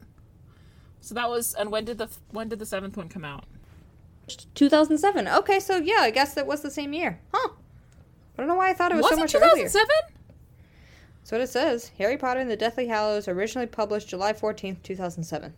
so 1.00 1.13
that 1.13 1.30
was 1.30 1.54
and 1.54 1.72
when 1.72 1.86
did 1.86 1.98
the 2.00 2.10
when 2.32 2.50
did 2.50 2.58
the 2.60 2.66
seventh 2.66 2.98
one 2.98 3.08
come 3.08 3.24
out 3.24 3.46
2007. 4.27 5.27
Okay, 5.27 5.60
so 5.60 5.77
yeah, 5.77 6.00
I 6.00 6.12
guess 6.12 6.34
that 6.34 6.48
was 6.48 6.62
the 6.62 6.72
same 6.72 6.93
year. 6.93 7.19
Huh. 7.34 7.50
I 8.38 8.41
don't 8.41 8.48
know 8.48 8.55
why 8.55 8.69
I 8.69 8.74
thought 8.74 8.91
it 8.91 8.96
was, 8.96 9.03
was 9.03 9.12
so 9.12 9.17
it 9.17 9.19
much 9.22 9.36
earlier. 9.36 9.67
2007 9.67 9.88
That's 11.19 11.31
what 11.31 11.41
it 11.41 11.50
says. 11.50 11.91
Harry 11.98 12.17
Potter 12.17 12.39
and 12.39 12.50
the 12.50 12.57
Deathly 12.57 12.88
Hallows, 12.88 13.27
originally 13.27 13.67
published 13.67 14.10
July 14.10 14.34
14th, 14.34 14.84
2007. 14.84 15.53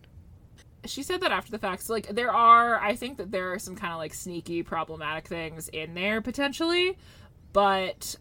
she 0.86 1.02
said 1.02 1.20
that 1.20 1.32
after 1.32 1.50
the 1.50 1.58
fact. 1.58 1.82
So, 1.82 1.92
like 1.92 2.08
there 2.08 2.32
are, 2.32 2.80
I 2.80 2.96
think 2.96 3.18
that 3.18 3.30
there 3.30 3.52
are 3.52 3.58
some 3.58 3.76
kind 3.76 3.92
of 3.92 3.98
like 3.98 4.14
sneaky 4.14 4.62
problematic 4.62 5.26
things 5.26 5.68
in 5.68 5.94
there 5.94 6.20
potentially, 6.22 6.96
but 7.52 8.16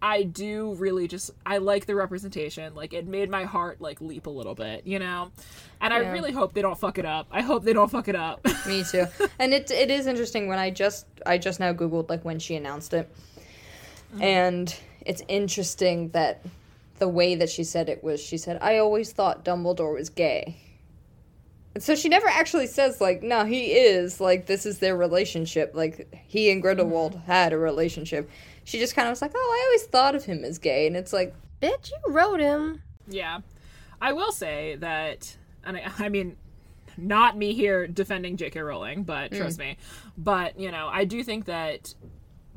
I 0.00 0.22
do 0.22 0.74
really 0.74 1.08
just 1.08 1.32
I 1.44 1.58
like 1.58 1.86
the 1.86 1.94
representation. 1.94 2.74
Like 2.74 2.92
it 2.92 3.06
made 3.06 3.30
my 3.30 3.44
heart 3.44 3.80
like 3.80 4.00
leap 4.00 4.26
a 4.26 4.30
little 4.30 4.54
bit, 4.54 4.86
you 4.86 4.98
know. 4.98 5.32
And 5.80 5.92
I 5.92 5.98
really 6.10 6.32
hope 6.32 6.54
they 6.54 6.62
don't 6.62 6.78
fuck 6.78 6.98
it 6.98 7.04
up. 7.04 7.26
I 7.30 7.42
hope 7.42 7.64
they 7.64 7.72
don't 7.72 7.90
fuck 7.90 8.08
it 8.08 8.16
up. 8.16 8.44
Me 8.66 8.84
too. 8.84 9.06
and 9.38 9.52
it 9.52 9.70
it 9.70 9.90
is 9.90 10.06
interesting 10.06 10.48
when 10.48 10.58
I 10.58 10.70
just 10.70 11.06
I 11.26 11.38
just 11.38 11.58
now 11.58 11.72
googled 11.72 12.08
like 12.08 12.24
when 12.24 12.38
she 12.38 12.54
announced 12.54 12.94
it, 12.94 13.10
mm-hmm. 14.12 14.22
and 14.22 14.76
it's 15.04 15.22
interesting 15.26 16.10
that 16.10 16.44
the 16.98 17.08
way 17.08 17.34
that 17.34 17.50
she 17.50 17.64
said 17.64 17.88
it 17.88 18.02
was 18.04 18.20
she 18.20 18.38
said 18.38 18.58
I 18.60 18.78
always 18.78 19.12
thought 19.12 19.44
Dumbledore 19.44 19.94
was 19.94 20.10
gay. 20.10 20.56
And 21.74 21.82
so 21.82 21.94
she 21.94 22.08
never 22.08 22.26
actually 22.28 22.66
says 22.66 23.00
like 23.00 23.22
no 23.22 23.44
he 23.44 23.72
is 23.72 24.20
like 24.20 24.46
this 24.46 24.64
is 24.64 24.78
their 24.78 24.96
relationship 24.96 25.72
like 25.74 26.08
he 26.26 26.50
and 26.50 26.62
Grindelwald 26.62 27.14
mm-hmm. 27.14 27.26
had 27.26 27.52
a 27.52 27.58
relationship. 27.58 28.30
She 28.68 28.78
just 28.78 28.94
kind 28.94 29.08
of 29.08 29.12
was 29.12 29.22
like 29.22 29.32
oh 29.34 29.38
I 29.38 29.64
always 29.66 29.84
thought 29.84 30.14
of 30.14 30.24
him 30.24 30.44
as 30.44 30.58
gay 30.58 30.86
and 30.86 30.96
it's 30.96 31.12
like 31.12 31.34
Bitch, 31.60 31.90
you 31.90 32.12
wrote 32.12 32.40
him. 32.40 32.82
Yeah. 33.08 33.40
I 34.00 34.12
will 34.12 34.32
say 34.32 34.76
that, 34.76 35.36
and 35.64 35.76
I, 35.76 35.90
I 35.98 36.08
mean, 36.08 36.36
not 36.96 37.36
me 37.36 37.52
here 37.52 37.86
defending 37.86 38.36
J.K. 38.36 38.60
Rowling, 38.60 39.02
but 39.02 39.32
mm. 39.32 39.38
trust 39.38 39.58
me. 39.58 39.76
But, 40.16 40.58
you 40.58 40.70
know, 40.70 40.88
I 40.88 41.04
do 41.04 41.22
think 41.22 41.46
that 41.46 41.94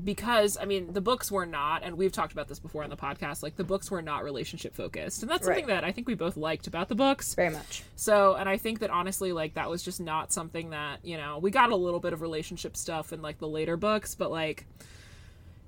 because, 0.04 0.58
I 0.60 0.66
mean, 0.66 0.94
the 0.94 1.02
books 1.02 1.32
were 1.32 1.46
not, 1.46 1.84
and 1.84 1.96
we've 1.96 2.12
talked 2.12 2.34
about 2.34 2.48
this 2.48 2.60
before 2.60 2.84
on 2.84 2.90
the 2.90 2.98
podcast, 2.98 3.44
like 3.44 3.56
the 3.56 3.64
books 3.64 3.92
were 3.92 4.02
not 4.02 4.24
relationship 4.24 4.76
focused. 4.76 5.22
And 5.22 5.30
that's 5.32 5.46
something 5.46 5.66
Right. 5.66 5.76
that 5.76 5.84
I 5.84 5.92
think 5.92 6.08
we 6.08 6.16
both 6.16 6.38
liked 6.38 6.66
about 6.68 6.90
the 6.90 6.96
books. 6.96 7.36
very 7.36 7.52
much 7.52 7.84
So, 7.96 8.36
and 8.36 8.50
I 8.50 8.58
think 8.58 8.80
that 8.80 8.90
honestly, 8.90 9.32
like, 9.32 9.56
that 9.56 9.70
was 9.70 9.84
just 9.84 10.00
not 10.02 10.32
something 10.32 10.72
that, 10.72 11.06
you 11.06 11.18
know, 11.18 11.40
we 11.40 11.52
got 11.52 11.72
a 11.72 11.76
little 11.76 12.00
bit 12.00 12.14
of 12.14 12.22
relationship 12.22 12.78
stuff 12.78 13.14
in, 13.14 13.22
like, 13.22 13.40
the 13.40 13.48
later 13.48 13.78
books, 13.78 14.16
but, 14.16 14.32
like, 14.32 14.66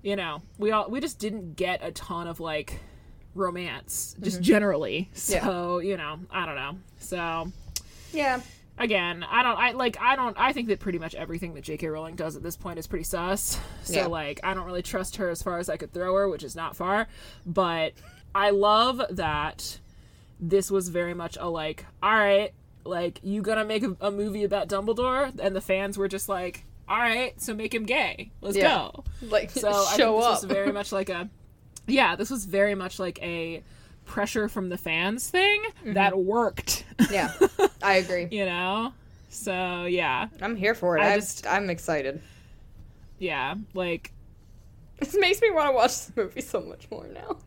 you 0.03 0.15
know, 0.15 0.41
we 0.57 0.71
all, 0.71 0.89
we 0.89 0.99
just 0.99 1.17
didn't 1.17 1.55
get 1.55 1.83
a 1.83 1.91
ton 1.91 2.27
of, 2.27 2.39
like, 2.39 2.79
romance, 3.33 4.15
just 4.21 4.37
mm-hmm. 4.37 4.43
generally. 4.43 5.09
So, 5.13 5.79
you 5.79 5.97
know, 5.97 6.19
I 6.29 6.45
don't 6.45 6.55
know. 6.55 6.77
So, 6.99 7.51
yeah 8.11 8.41
again, 8.77 9.23
I 9.29 9.43
don't, 9.43 9.57
I, 9.57 9.71
like, 9.71 9.97
I 10.01 10.15
don't, 10.15 10.37
I 10.39 10.53
think 10.53 10.67
that 10.69 10.79
pretty 10.79 10.99
much 10.99 11.15
everything 11.15 11.53
that 11.53 11.63
J.K. 11.63 11.87
Rowling 11.87 12.15
does 12.15 12.35
at 12.35 12.43
this 12.43 12.57
point 12.57 12.79
is 12.79 12.87
pretty 12.87 13.03
sus. 13.03 13.59
So, 13.83 13.93
Yeah. 13.93 14.05
like, 14.07 14.39
I 14.43 14.53
don't 14.53 14.65
really 14.65 14.81
trust 14.81 15.17
her 15.17 15.29
as 15.29 15.43
far 15.43 15.59
as 15.59 15.69
I 15.69 15.77
could 15.77 15.93
throw 15.93 16.15
her, 16.15 16.27
which 16.27 16.43
is 16.43 16.55
not 16.55 16.75
far. 16.75 17.07
But 17.45 17.93
I 18.33 18.49
love 18.49 19.01
that 19.11 19.79
this 20.39 20.71
was 20.71 20.89
very 20.89 21.13
much 21.13 21.37
a 21.39 21.47
like, 21.47 21.85
all 22.01 22.13
right, 22.13 22.51
like 22.83 23.19
you 23.23 23.41
gonna 23.41 23.63
make 23.63 23.83
a, 23.83 23.95
a 24.01 24.11
movie 24.11 24.43
about 24.43 24.67
Dumbledore, 24.67 25.37
and 25.39 25.55
the 25.55 25.61
fans 25.61 25.97
were 25.97 26.07
just 26.07 26.27
like, 26.27 26.65
all 26.87 26.97
right, 26.97 27.39
so 27.41 27.53
make 27.53 27.73
him 27.73 27.83
gay. 27.85 28.31
Let's 28.41 28.57
Yeah. 28.57 28.89
go. 28.91 29.03
like 29.29 29.49
So 29.51 29.69
I 29.69 29.71
show 29.71 30.13
think 30.13 30.17
this 30.19 30.25
up 30.25 30.31
was 30.31 30.43
very 30.45 30.71
much 30.71 30.91
like 30.91 31.09
a, 31.09 31.29
yeah, 31.87 32.15
this 32.15 32.29
was 32.29 32.45
very 32.45 32.75
much 32.75 32.99
like 32.99 33.21
a 33.21 33.63
pressure 34.05 34.49
from 34.49 34.69
the 34.69 34.77
fans 34.77 35.29
thing 35.29 35.61
Mm-hmm. 35.81 35.93
that 35.93 36.17
worked. 36.17 36.85
yeah 37.09 37.31
I 37.81 37.95
agree 37.95 38.27
you 38.31 38.45
know. 38.45 38.93
So 39.29 39.85
yeah, 39.85 40.27
I'm 40.41 40.55
here 40.55 40.75
for 40.75 40.97
it 40.97 41.01
I 41.01 41.13
I 41.13 41.15
just- 41.15 41.47
I'm 41.47 41.69
excited. 41.69 42.21
yeah, 43.17 43.55
like 43.73 44.11
This 44.99 45.15
makes 45.17 45.41
me 45.41 45.51
want 45.51 45.69
to 45.69 45.73
watch 45.73 46.05
the 46.07 46.21
movie 46.23 46.41
so 46.41 46.61
much 46.61 46.87
more 46.91 47.07
now. 47.07 47.37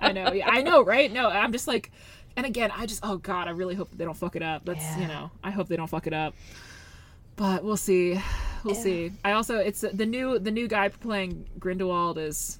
I 0.00 0.12
know, 0.12 0.32
yeah, 0.32 0.48
I 0.50 0.62
know, 0.62 0.82
right? 0.84 1.10
No, 1.12 1.28
I'm 1.28 1.52
just 1.52 1.66
like, 1.66 1.90
and 2.36 2.44
again, 2.46 2.70
I 2.76 2.86
just, 2.86 3.00
oh 3.04 3.16
god, 3.16 3.48
I 3.48 3.52
really 3.52 3.74
hope 3.74 3.90
they 3.96 4.04
don't 4.04 4.16
fuck 4.16 4.36
it 4.36 4.42
up. 4.42 4.64
That's, 4.64 4.96
you 4.98 5.06
know, 5.06 5.30
I 5.42 5.50
hope 5.50 5.68
they 5.68 5.76
don't 5.76 5.88
fuck 5.88 6.06
it 6.06 6.12
up. 6.12 6.34
But 7.36 7.64
we'll 7.64 7.76
see, 7.78 8.20
we'll 8.64 8.74
see. 8.74 9.12
I 9.24 9.32
also, 9.32 9.58
it's 9.58 9.80
the 9.82 10.06
new, 10.06 10.38
the 10.38 10.50
new 10.50 10.68
guy 10.68 10.88
playing 10.88 11.46
Grindelwald 11.58 12.18
is 12.18 12.58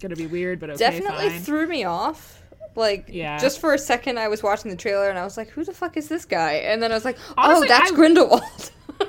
gonna 0.00 0.16
be 0.16 0.26
weird, 0.26 0.58
but 0.60 0.70
okay, 0.70 0.78
Definitely 0.78 1.28
fine. 1.30 1.40
threw 1.40 1.66
me 1.66 1.84
off. 1.84 2.42
Like, 2.74 3.06
Yeah. 3.08 3.38
just 3.38 3.60
for 3.60 3.74
a 3.74 3.78
second, 3.78 4.18
I 4.18 4.28
was 4.28 4.42
watching 4.42 4.70
the 4.70 4.76
trailer 4.76 5.08
and 5.10 5.18
I 5.18 5.24
was 5.24 5.36
like, 5.36 5.48
"Who 5.50 5.62
the 5.64 5.72
fuck 5.74 5.96
is 5.96 6.08
this 6.08 6.24
guy?" 6.24 6.52
And 6.54 6.82
then 6.82 6.90
I 6.90 6.94
was 6.94 7.04
like, 7.04 7.18
oh, 7.30 7.34
Honestly, 7.36 7.66
"Oh, 7.66 7.68
that's 7.68 7.92
I- 7.92 7.94
Grindelwald." 7.94 8.70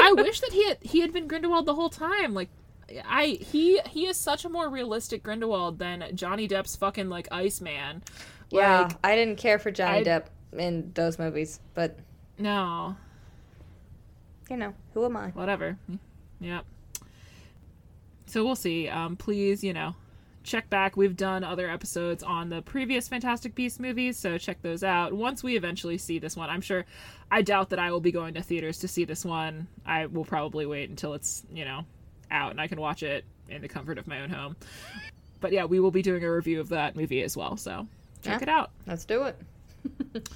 I 0.00 0.12
wish 0.16 0.40
that 0.40 0.52
he 0.52 0.66
had 0.68 0.78
he 0.82 1.00
had 1.00 1.12
been 1.12 1.26
Grindelwald 1.26 1.66
the 1.66 1.74
whole 1.74 1.88
time. 1.88 2.34
Like, 2.34 2.50
I 3.06 3.38
he 3.40 3.80
he 3.88 4.06
is 4.06 4.16
such 4.18 4.44
a 4.44 4.48
more 4.48 4.68
realistic 4.68 5.22
Grindelwald 5.22 5.78
than 5.78 6.04
Johnny 6.14 6.46
Depp's 6.46 6.76
fucking 6.76 7.08
like 7.08 7.28
Iceman. 7.32 8.02
yeah, 8.50 8.88
I 9.02 9.16
didn't 9.16 9.36
care 9.38 9.58
for 9.58 9.70
Johnny 9.70 10.00
I- 10.00 10.04
Depp 10.04 10.24
in 10.58 10.92
those 10.94 11.18
movies, 11.18 11.60
but 11.74 11.98
no, 12.38 12.94
you 14.50 14.56
know, 14.56 14.74
who 14.94 15.04
am 15.04 15.16
I? 15.16 15.28
whatever. 15.30 15.76
Yep. 16.40 16.64
So 18.26 18.44
we'll 18.44 18.56
see. 18.56 18.88
Um, 18.88 19.16
please, 19.16 19.64
you 19.64 19.72
know, 19.72 19.94
check 20.44 20.68
back. 20.68 20.96
We've 20.96 21.16
done 21.16 21.44
other 21.44 21.68
episodes 21.70 22.22
on 22.22 22.48
the 22.50 22.60
previous 22.62 23.08
Fantastic 23.08 23.54
Beasts 23.54 23.80
movies, 23.80 24.18
so 24.18 24.36
check 24.38 24.60
those 24.62 24.84
out. 24.84 25.12
Once 25.12 25.42
we 25.42 25.56
eventually 25.56 25.98
see 25.98 26.18
this 26.18 26.36
one, 26.36 26.50
I'm 26.50 26.60
sure. 26.60 26.84
I 27.30 27.42
doubt 27.42 27.70
that 27.70 27.78
I 27.78 27.90
will 27.90 28.00
be 28.00 28.12
going 28.12 28.34
to 28.34 28.42
theaters 28.42 28.78
to 28.80 28.88
see 28.88 29.04
this 29.04 29.24
one. 29.24 29.66
I 29.86 30.06
will 30.06 30.24
probably 30.24 30.66
wait 30.66 30.90
until 30.90 31.14
it's 31.14 31.42
you 31.52 31.64
know 31.64 31.84
out 32.30 32.50
and 32.50 32.60
I 32.60 32.66
can 32.68 32.80
watch 32.80 33.02
it 33.02 33.24
in 33.48 33.62
the 33.62 33.68
comfort 33.68 33.96
of 33.98 34.06
my 34.06 34.20
own 34.20 34.30
home. 34.30 34.56
But 35.40 35.52
yeah, 35.52 35.64
we 35.64 35.80
will 35.80 35.90
be 35.90 36.02
doing 36.02 36.22
a 36.24 36.30
review 36.32 36.60
of 36.60 36.68
that 36.70 36.96
movie 36.96 37.22
as 37.22 37.36
well. 37.36 37.56
So 37.56 37.86
check 38.22 38.40
Yeah. 38.40 38.42
it 38.42 38.48
out. 38.50 38.70
Let's 38.86 39.04
do 39.06 39.22
it. 39.24 39.38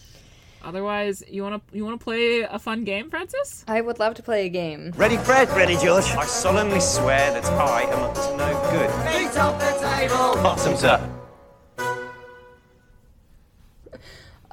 Otherwise, 0.64 1.22
you 1.28 1.42
wanna 1.42 1.60
you 1.72 1.84
wanna 1.84 1.98
play 1.98 2.40
a 2.40 2.58
fun 2.58 2.84
game, 2.84 3.10
Francis? 3.10 3.64
I 3.66 3.80
would 3.80 3.98
love 3.98 4.14
to 4.14 4.22
play 4.22 4.46
a 4.46 4.48
game. 4.48 4.92
Ready, 4.96 5.16
Fred? 5.16 5.48
Ready, 5.50 5.76
George? 5.76 6.04
I 6.12 6.24
solemnly 6.24 6.80
swear 6.80 7.32
that 7.32 7.44
I 7.46 7.82
am 7.82 7.98
up 8.00 8.14
to 8.14 8.36
no 8.36 8.70
good. 8.70 8.90
Feet 9.12 9.38
off 9.38 9.58
the 9.58 9.86
table! 9.86 10.42
Bottoms 10.42 10.84
up. 10.84 11.02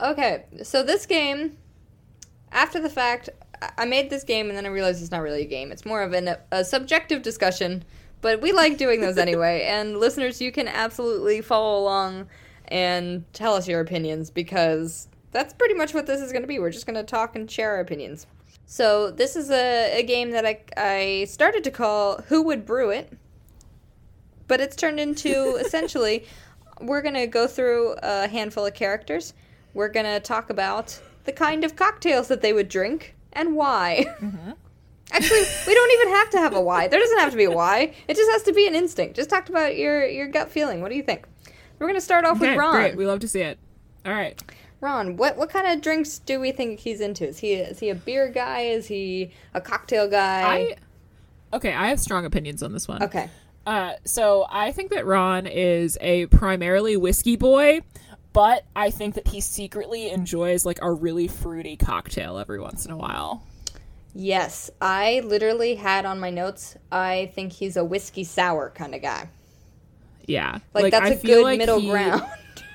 Okay, 0.02 0.46
so 0.64 0.82
this 0.82 1.06
game, 1.06 1.58
after 2.52 2.80
the 2.80 2.90
fact, 2.90 3.30
I- 3.62 3.72
I 3.80 3.86
made 3.86 4.10
this 4.10 4.24
game 4.24 4.48
and 4.48 4.58
then 4.58 4.66
I 4.66 4.70
realized 4.70 5.02
it's 5.02 5.12
not 5.12 5.22
really 5.22 5.42
a 5.42 5.46
game. 5.48 5.72
It's 5.72 5.86
more 5.86 6.02
of 6.02 6.14
an, 6.14 6.36
a 6.52 6.64
subjective 6.64 7.22
discussion, 7.22 7.84
but 8.22 8.42
we 8.42 8.52
like 8.54 8.78
doing 8.78 9.02
those 9.02 9.18
anyway. 9.18 9.64
And 9.68 9.98
listeners, 9.98 10.42
you 10.42 10.52
can 10.52 10.68
absolutely 10.68 11.42
follow 11.42 11.80
along 11.82 12.28
and 12.70 13.26
tell 13.34 13.56
us 13.56 13.68
your 13.68 13.82
opinions 13.82 14.30
because 14.32 15.08
that's 15.32 15.54
pretty 15.54 15.74
much 15.74 15.94
what 15.94 16.06
this 16.06 16.22
is 16.22 16.32
going 16.32 16.42
to 16.42 16.48
be. 16.48 16.60
We're 16.60 16.72
just 16.72 16.86
going 16.86 16.96
to 16.96 17.04
talk 17.04 17.36
and 17.36 17.50
share 17.50 17.72
our 17.72 17.80
opinions. 17.80 18.28
So 18.66 19.10
this 19.12 19.36
is 19.36 19.50
a, 19.50 20.00
a 20.00 20.04
game 20.04 20.32
that 20.32 20.46
I, 20.46 20.62
I 20.78 21.26
started 21.26 21.64
to 21.64 21.72
call 21.72 22.22
Who 22.28 22.44
Would 22.44 22.66
Brew 22.66 22.90
It? 22.92 23.18
But 24.48 24.62
it's 24.62 24.76
turned 24.76 25.00
into 25.00 25.56
essentially, 25.60 26.26
we're 26.82 27.02
going 27.02 27.16
to 27.16 27.28
go 27.28 27.48
through 27.48 27.96
a 28.04 28.28
handful 28.28 28.66
of 28.66 28.74
characters. 28.74 29.34
We're 29.74 29.90
going 29.90 30.06
to 30.06 30.20
talk 30.20 30.50
about 30.50 31.00
the 31.26 31.32
kind 31.32 31.64
of 31.64 31.76
cocktails 31.76 32.28
that 32.28 32.42
they 32.42 32.54
would 32.54 32.70
drink 32.70 33.16
and 33.34 33.56
why. 33.56 34.06
Mm-hmm. 34.20 34.52
Actually, 35.12 35.42
we 35.66 35.74
don't 35.74 35.92
even 36.02 36.14
have 36.14 36.30
to 36.32 36.38
have 36.38 36.54
a 36.54 36.62
why. 36.62 36.88
There 36.88 37.00
doesn't 37.00 37.18
have 37.18 37.32
to 37.32 37.38
be 37.38 37.46
a 37.46 37.52
why. 37.52 37.96
It 38.08 38.16
just 38.16 38.30
has 38.32 38.44
to 38.44 38.54
be 38.54 38.68
an 38.68 38.76
instinct. 38.76 39.16
Just 39.16 39.32
talk 39.32 39.50
about 39.50 39.76
your, 39.76 40.06
your 40.08 40.28
gut 40.28 40.50
feeling. 40.50 40.82
What 40.82 40.90
do 40.90 40.96
you 40.96 41.02
think? 41.02 41.26
We're 41.80 41.88
going 41.88 41.96
to 41.98 42.02
start 42.02 42.26
off 42.26 42.40
with 42.40 42.50
Okay, 42.50 42.58
Ron. 42.58 42.74
great. 42.74 42.96
We 42.96 43.08
love 43.08 43.20
to 43.22 43.28
see 43.28 43.42
it. 43.42 43.58
All 44.06 44.14
right. 44.14 44.40
Ron, 44.82 45.18
what 45.18 45.38
what 45.38 45.50
kind 45.50 45.68
of 45.68 45.82
drinks 45.82 46.20
do 46.20 46.40
we 46.40 46.52
think 46.52 46.80
he's 46.80 47.02
into? 47.02 47.28
Is 47.28 47.40
he 47.40 47.54
is 47.56 47.80
he 47.80 47.90
a 47.90 47.96
beer 47.96 48.30
guy? 48.30 48.62
Is 48.62 48.88
he 48.88 49.32
a 49.54 49.60
cocktail 49.62 50.08
guy? 50.10 50.42
I 50.42 50.76
okay. 51.56 51.74
I 51.74 51.88
have 51.90 52.00
strong 52.00 52.26
opinions 52.26 52.64
on 52.64 52.72
this 52.72 52.88
one. 52.88 53.04
okay. 53.04 53.30
Uh, 53.68 53.94
so 54.06 54.46
I 54.50 54.72
think 54.72 54.92
that 54.92 55.06
Ron 55.06 55.46
is 55.46 55.98
a 56.02 56.26
primarily 56.28 56.98
whiskey 56.98 57.36
boy, 57.36 57.82
but 58.34 58.64
I 58.76 58.90
think 58.90 59.14
that 59.16 59.28
he 59.28 59.42
secretly 59.42 60.10
enjoys 60.10 60.66
like 60.66 60.80
a 60.82 60.92
really 60.92 61.28
fruity 61.28 61.76
cocktail 61.76 62.40
every 62.40 62.60
once 62.60 62.86
in 62.86 62.92
a 62.92 62.98
while. 62.98 63.44
Yes, 64.16 64.72
I 64.82 65.22
literally 65.24 65.76
had 65.76 66.06
on 66.06 66.20
my 66.20 66.32
notes. 66.32 66.78
I 66.92 67.32
think 67.36 67.52
he's 67.54 67.78
a 67.78 67.84
whiskey 67.86 68.24
sour 68.24 68.72
kind 68.72 68.96
of 68.96 69.04
guy. 69.04 69.30
Yeah, 70.26 70.60
Like, 70.74 70.92
that's 70.92 71.06
I 71.12 71.14
a 71.14 71.18
feel 71.18 71.40
good 71.40 71.44
like 71.44 71.58
middle 71.60 71.80
he- 71.80 71.90
ground. 71.90 72.24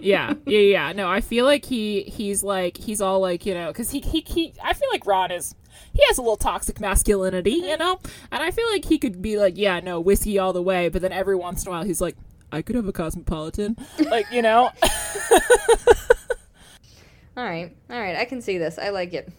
yeah, 0.00 0.34
yeah, 0.46 0.58
yeah. 0.58 0.92
No, 0.92 1.08
I 1.08 1.20
feel 1.20 1.44
like 1.44 1.64
he 1.64 2.02
he's 2.02 2.42
like 2.42 2.76
he's 2.76 3.00
all 3.00 3.20
like 3.20 3.46
you 3.46 3.54
know 3.54 3.68
because 3.68 3.90
he, 3.90 4.00
he 4.00 4.24
he 4.26 4.54
I 4.62 4.72
feel 4.72 4.88
like 4.90 5.06
Ron 5.06 5.30
is 5.30 5.54
he 5.92 6.02
has 6.08 6.18
a 6.18 6.22
little 6.22 6.36
toxic 6.36 6.80
masculinity, 6.80 7.52
you 7.52 7.76
know, 7.76 7.98
and 8.30 8.42
I 8.42 8.50
feel 8.50 8.68
like 8.70 8.84
he 8.84 8.98
could 8.98 9.22
be 9.22 9.38
like 9.38 9.56
yeah 9.56 9.80
no 9.80 10.00
whiskey 10.00 10.38
all 10.38 10.52
the 10.52 10.62
way, 10.62 10.88
but 10.88 11.02
then 11.02 11.12
every 11.12 11.36
once 11.36 11.62
in 11.62 11.68
a 11.68 11.70
while 11.72 11.84
he's 11.84 12.00
like 12.00 12.16
I 12.52 12.62
could 12.62 12.76
have 12.76 12.86
a 12.86 12.92
cosmopolitan, 12.92 13.76
like 14.10 14.30
you 14.30 14.42
know. 14.42 14.70
all 17.36 17.44
right, 17.44 17.76
all 17.90 18.00
right. 18.00 18.16
I 18.16 18.24
can 18.24 18.40
see 18.40 18.58
this. 18.58 18.78
I 18.78 18.90
like 18.90 19.12
it. 19.12 19.32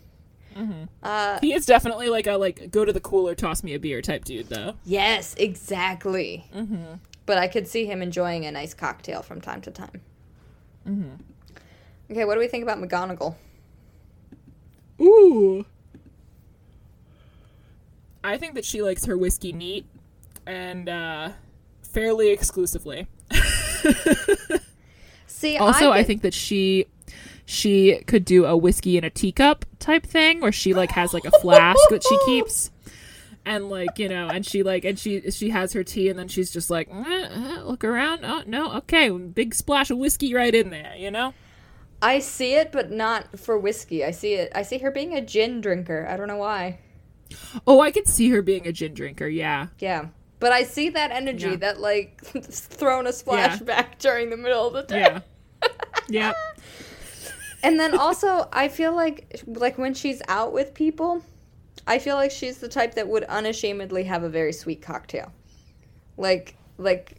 Uh, 1.03 1.37
he 1.41 1.53
is 1.53 1.65
definitely 1.65 2.09
like 2.09 2.27
a 2.27 2.33
like 2.33 2.71
go 2.71 2.85
to 2.85 2.93
the 2.93 2.99
cooler, 2.99 3.35
toss 3.35 3.63
me 3.63 3.73
a 3.73 3.79
beer 3.79 4.01
type 4.01 4.23
dude 4.23 4.47
though. 4.47 4.75
yes, 4.85 5.35
exactly. 5.37 6.45
Mm-hmm. 6.55 6.95
But 7.25 7.37
I 7.37 7.47
could 7.47 7.67
see 7.67 7.85
him 7.85 8.01
enjoying 8.01 8.45
a 8.45 8.51
nice 8.51 8.73
cocktail 8.73 9.21
from 9.21 9.41
time 9.41 9.61
to 9.61 9.71
time. 9.71 10.01
Mm-hmm. 10.87 11.15
Okay, 12.11 12.25
what 12.25 12.35
do 12.35 12.39
we 12.39 12.47
think 12.47 12.63
about 12.63 12.77
McGonagall? 12.79 13.35
Ooh. 15.01 15.65
I 18.23 18.37
think 18.37 18.55
that 18.55 18.65
she 18.65 18.81
likes 18.81 19.05
her 19.05 19.17
whiskey 19.17 19.51
neat 19.53 19.85
and 20.47 20.87
uh 20.89 21.29
fairly 21.83 22.29
exclusively. 22.31 23.07
See, 25.27 25.57
Also, 25.57 25.91
I, 25.91 25.99
get- 25.99 26.07
think 26.07 26.21
that 26.23 26.33
she 26.33 26.85
she 27.45 27.99
could 28.07 28.25
do 28.25 28.45
a 28.45 28.55
whiskey 28.57 28.97
in 28.97 29.03
a 29.03 29.09
teacup 29.09 29.65
type 29.79 30.05
thing 30.05 30.39
where 30.41 30.51
she 30.51 30.73
like 30.73 30.91
has 30.91 31.13
like 31.13 31.25
a 31.25 31.31
flask 31.39 31.79
that 31.89 32.03
she 32.03 32.17
keeps 32.25 32.71
and 33.45 33.69
like 33.69 33.97
you 33.99 34.09
know 34.09 34.27
and 34.27 34.45
she 34.45 34.63
like 34.63 34.83
and 34.85 34.97
she 34.97 35.29
she 35.31 35.49
has 35.49 35.73
her 35.73 35.83
tea 35.83 36.09
and 36.09 36.17
then 36.17 36.27
she's 36.27 36.51
just 36.51 36.69
like 36.69 36.89
"Eh, 36.91 37.27
eh, 37.31 37.61
look 37.61 37.83
around 37.83 38.25
oh 38.25 38.43
no 38.47 38.73
okay 38.73 39.09
big 39.09 39.53
splash 39.53 39.89
of 39.91 39.97
whiskey 39.97 40.33
right 40.33 40.53
in 40.55 40.69
there 40.69 40.93
you 40.97 41.11
know 41.11 41.33
I 42.01 42.19
see 42.19 42.53
it, 42.55 42.71
but 42.73 42.91
not 42.91 43.39
for 43.39 43.57
whiskey. 43.57 44.03
I 44.03 44.11
see 44.11 44.33
it. 44.33 44.51
I 44.53 44.61
see 44.63 44.77
her 44.79 44.91
being 44.91 45.15
a 45.15 45.21
gin 45.25 45.61
drinker. 45.61 46.05
I 46.07 46.17
don't 46.17 46.27
know 46.27 46.37
why. 46.37 46.79
oh 47.65 47.79
i 47.79 47.89
could 47.89 48.07
see 48.07 48.29
her 48.29 48.41
being 48.41 48.67
a 48.67 48.71
gin 48.71 48.93
drinker 48.93 49.27
yeah 49.27 49.67
Yeah. 49.79 50.07
But 50.39 50.51
I 50.51 50.63
see 50.63 50.89
that 50.89 51.11
energy, 51.11 51.49
Yeah. 51.51 51.55
that 51.55 51.79
like 51.79 52.21
throwing 52.23 53.07
a 53.07 53.13
splash 53.13 53.59
Yeah. 53.59 53.65
back 53.65 53.97
during 53.99 54.29
the 54.29 54.37
middle 54.37 54.67
of 54.67 54.73
the 54.73 54.83
day. 54.83 54.99
yeah 54.99 55.19
yeah 56.09 56.33
And 57.63 57.79
then 57.79 57.97
also, 57.97 58.47
I 58.53 58.67
feel 58.67 58.93
like 58.93 59.41
like 59.47 59.77
when 59.79 59.93
she's 59.95 60.21
out 60.27 60.53
with 60.53 60.73
people, 60.75 61.23
I 61.87 61.99
feel 61.99 62.15
like 62.15 62.31
she's 62.31 62.57
the 62.57 62.67
type 62.67 62.95
that 62.95 63.07
would 63.07 63.23
unashamedly 63.25 64.03
have 64.05 64.23
a 64.23 64.29
very 64.29 64.53
sweet 64.53 64.81
cocktail. 64.81 65.31
Like 66.17 66.55
like 66.77 67.15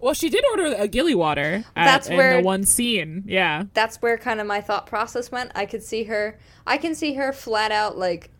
well 0.00 0.14
she 0.14 0.28
did 0.28 0.44
order 0.50 0.74
a 0.76 0.88
gilly 0.88 1.14
water 1.14 1.64
at, 1.76 1.84
That's 1.84 2.08
in 2.08 2.16
where- 2.16 2.38
the 2.38 2.42
one 2.46 2.64
scene 2.64 3.22
yeah 3.26 3.64
that's 3.72 4.02
where 4.02 4.18
kind 4.18 4.40
of 4.40 4.46
my 4.46 4.60
thought 4.60 4.86
process 4.86 5.30
went. 5.30 5.52
I 5.54 5.66
could 5.66 5.82
see 5.82 6.04
her 6.04 6.38
I 6.66 6.76
can 6.78 6.94
see 6.94 7.14
her 7.14 7.32
flat 7.32 7.72
out 7.72 7.96
like 7.96 8.30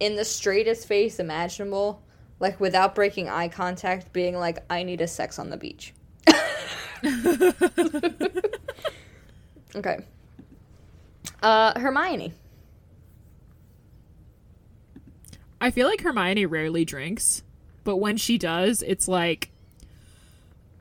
in 0.00 0.16
the 0.16 0.24
straightest 0.24 0.88
face 0.88 1.20
imaginable, 1.20 2.02
like 2.40 2.58
without 2.60 2.94
breaking 2.96 3.28
eye 3.28 3.48
contact 3.48 4.12
being 4.12 4.34
like 4.36 4.58
I 4.68 4.82
need 4.82 5.00
a 5.00 5.06
sex 5.08 5.38
on 5.38 5.50
the 5.50 5.56
beach. 5.56 5.94
okay. 9.76 9.98
Uh 11.42 11.78
Hermione. 11.78 12.32
I 15.64 15.70
feel 15.70 15.88
like 15.88 16.02
Hermione 16.02 16.44
rarely 16.44 16.84
drinks, 16.84 17.42
but 17.84 17.96
when 17.96 18.18
she 18.18 18.36
does, 18.36 18.82
it's 18.82 19.08
like 19.08 19.48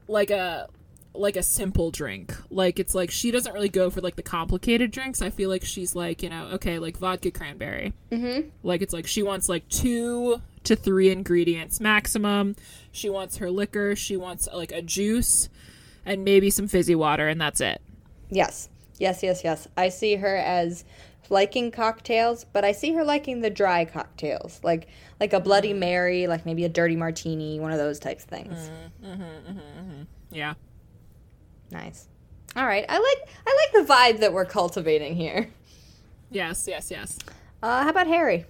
like 0.10 0.30
a 0.30 0.68
like 1.14 1.38
a 1.38 1.42
simple 1.42 1.90
drink. 1.90 2.36
Like 2.50 2.80
it's 2.80 2.94
like 2.94 3.10
she 3.10 3.32
doesn't 3.32 3.54
really 3.54 3.70
go 3.70 3.90
for 3.90 4.02
like 4.02 4.18
the 4.18 4.24
complicated 4.24 4.92
drinks. 4.92 5.22
I 5.22 5.30
feel 5.30 5.50
like 5.50 5.64
she's 5.64 5.96
like, 5.96 6.22
you 6.22 6.30
know, 6.30 6.50
okay, 6.56 6.80
like 6.80 6.98
vodka 6.98 7.32
cranberry. 7.32 7.94
Mm-hmm. 8.12 8.50
Like 8.62 8.82
it's 8.82 8.92
like 8.92 9.08
she 9.08 9.24
wants 9.24 9.48
like 9.48 9.70
two 9.70 10.42
to 10.66 10.76
three 10.76 11.10
ingredients 11.12 11.80
maximum. 11.80 12.58
She 12.92 13.10
wants 13.10 13.38
her 13.38 13.50
liquor, 13.50 13.96
she 13.96 14.18
wants 14.18 14.50
like 14.54 14.74
a 14.74 14.82
juice 14.82 15.48
and 16.06 16.26
maybe 16.26 16.50
some 16.50 16.68
fizzy 16.68 16.96
water 16.96 17.30
and 17.30 17.40
that's 17.40 17.62
it. 17.62 17.82
Yes. 18.30 18.68
Yes, 19.00 19.24
yes, 19.24 19.46
yes. 19.46 19.66
I 19.78 19.88
see 19.88 20.16
her 20.18 20.36
as 20.36 20.84
liking 21.30 21.72
cocktails, 21.72 22.46
but 22.46 22.64
I 22.64 22.72
see 22.72 22.94
her 22.94 23.04
liking 23.04 23.42
the 23.42 23.50
dry 23.50 23.86
cocktails. 23.86 24.60
Like 24.64 24.88
like 25.20 25.34
a 25.34 25.40
bloody 25.40 25.74
mm. 25.74 25.80
mary, 25.80 26.28
like 26.28 26.46
maybe 26.46 26.66
a 26.66 26.70
dirty 26.70 26.96
martini, 26.96 27.60
one 27.60 27.72
of 27.72 27.78
those 27.78 28.00
types 28.00 28.24
of 28.24 28.30
things. 28.30 28.70
Mm-hmm, 29.04 29.08
mm-hmm, 29.08 29.58
mm-hmm, 29.58 30.02
yeah. 30.32 30.54
Nice. 31.72 32.08
All 32.56 32.66
right. 32.66 32.86
I 32.88 33.00
like 33.00 33.30
I 33.48 33.70
like 33.74 33.88
the 33.88 33.94
vibe 33.94 34.20
that 34.20 34.34
we're 34.34 34.46
cultivating 34.46 35.16
here. 35.16 35.50
Yes, 36.32 36.68
yes, 36.68 36.90
yes. 36.92 37.20
Uh 37.62 37.84
how 37.84 37.90
about 37.90 38.08
Harry? 38.08 38.46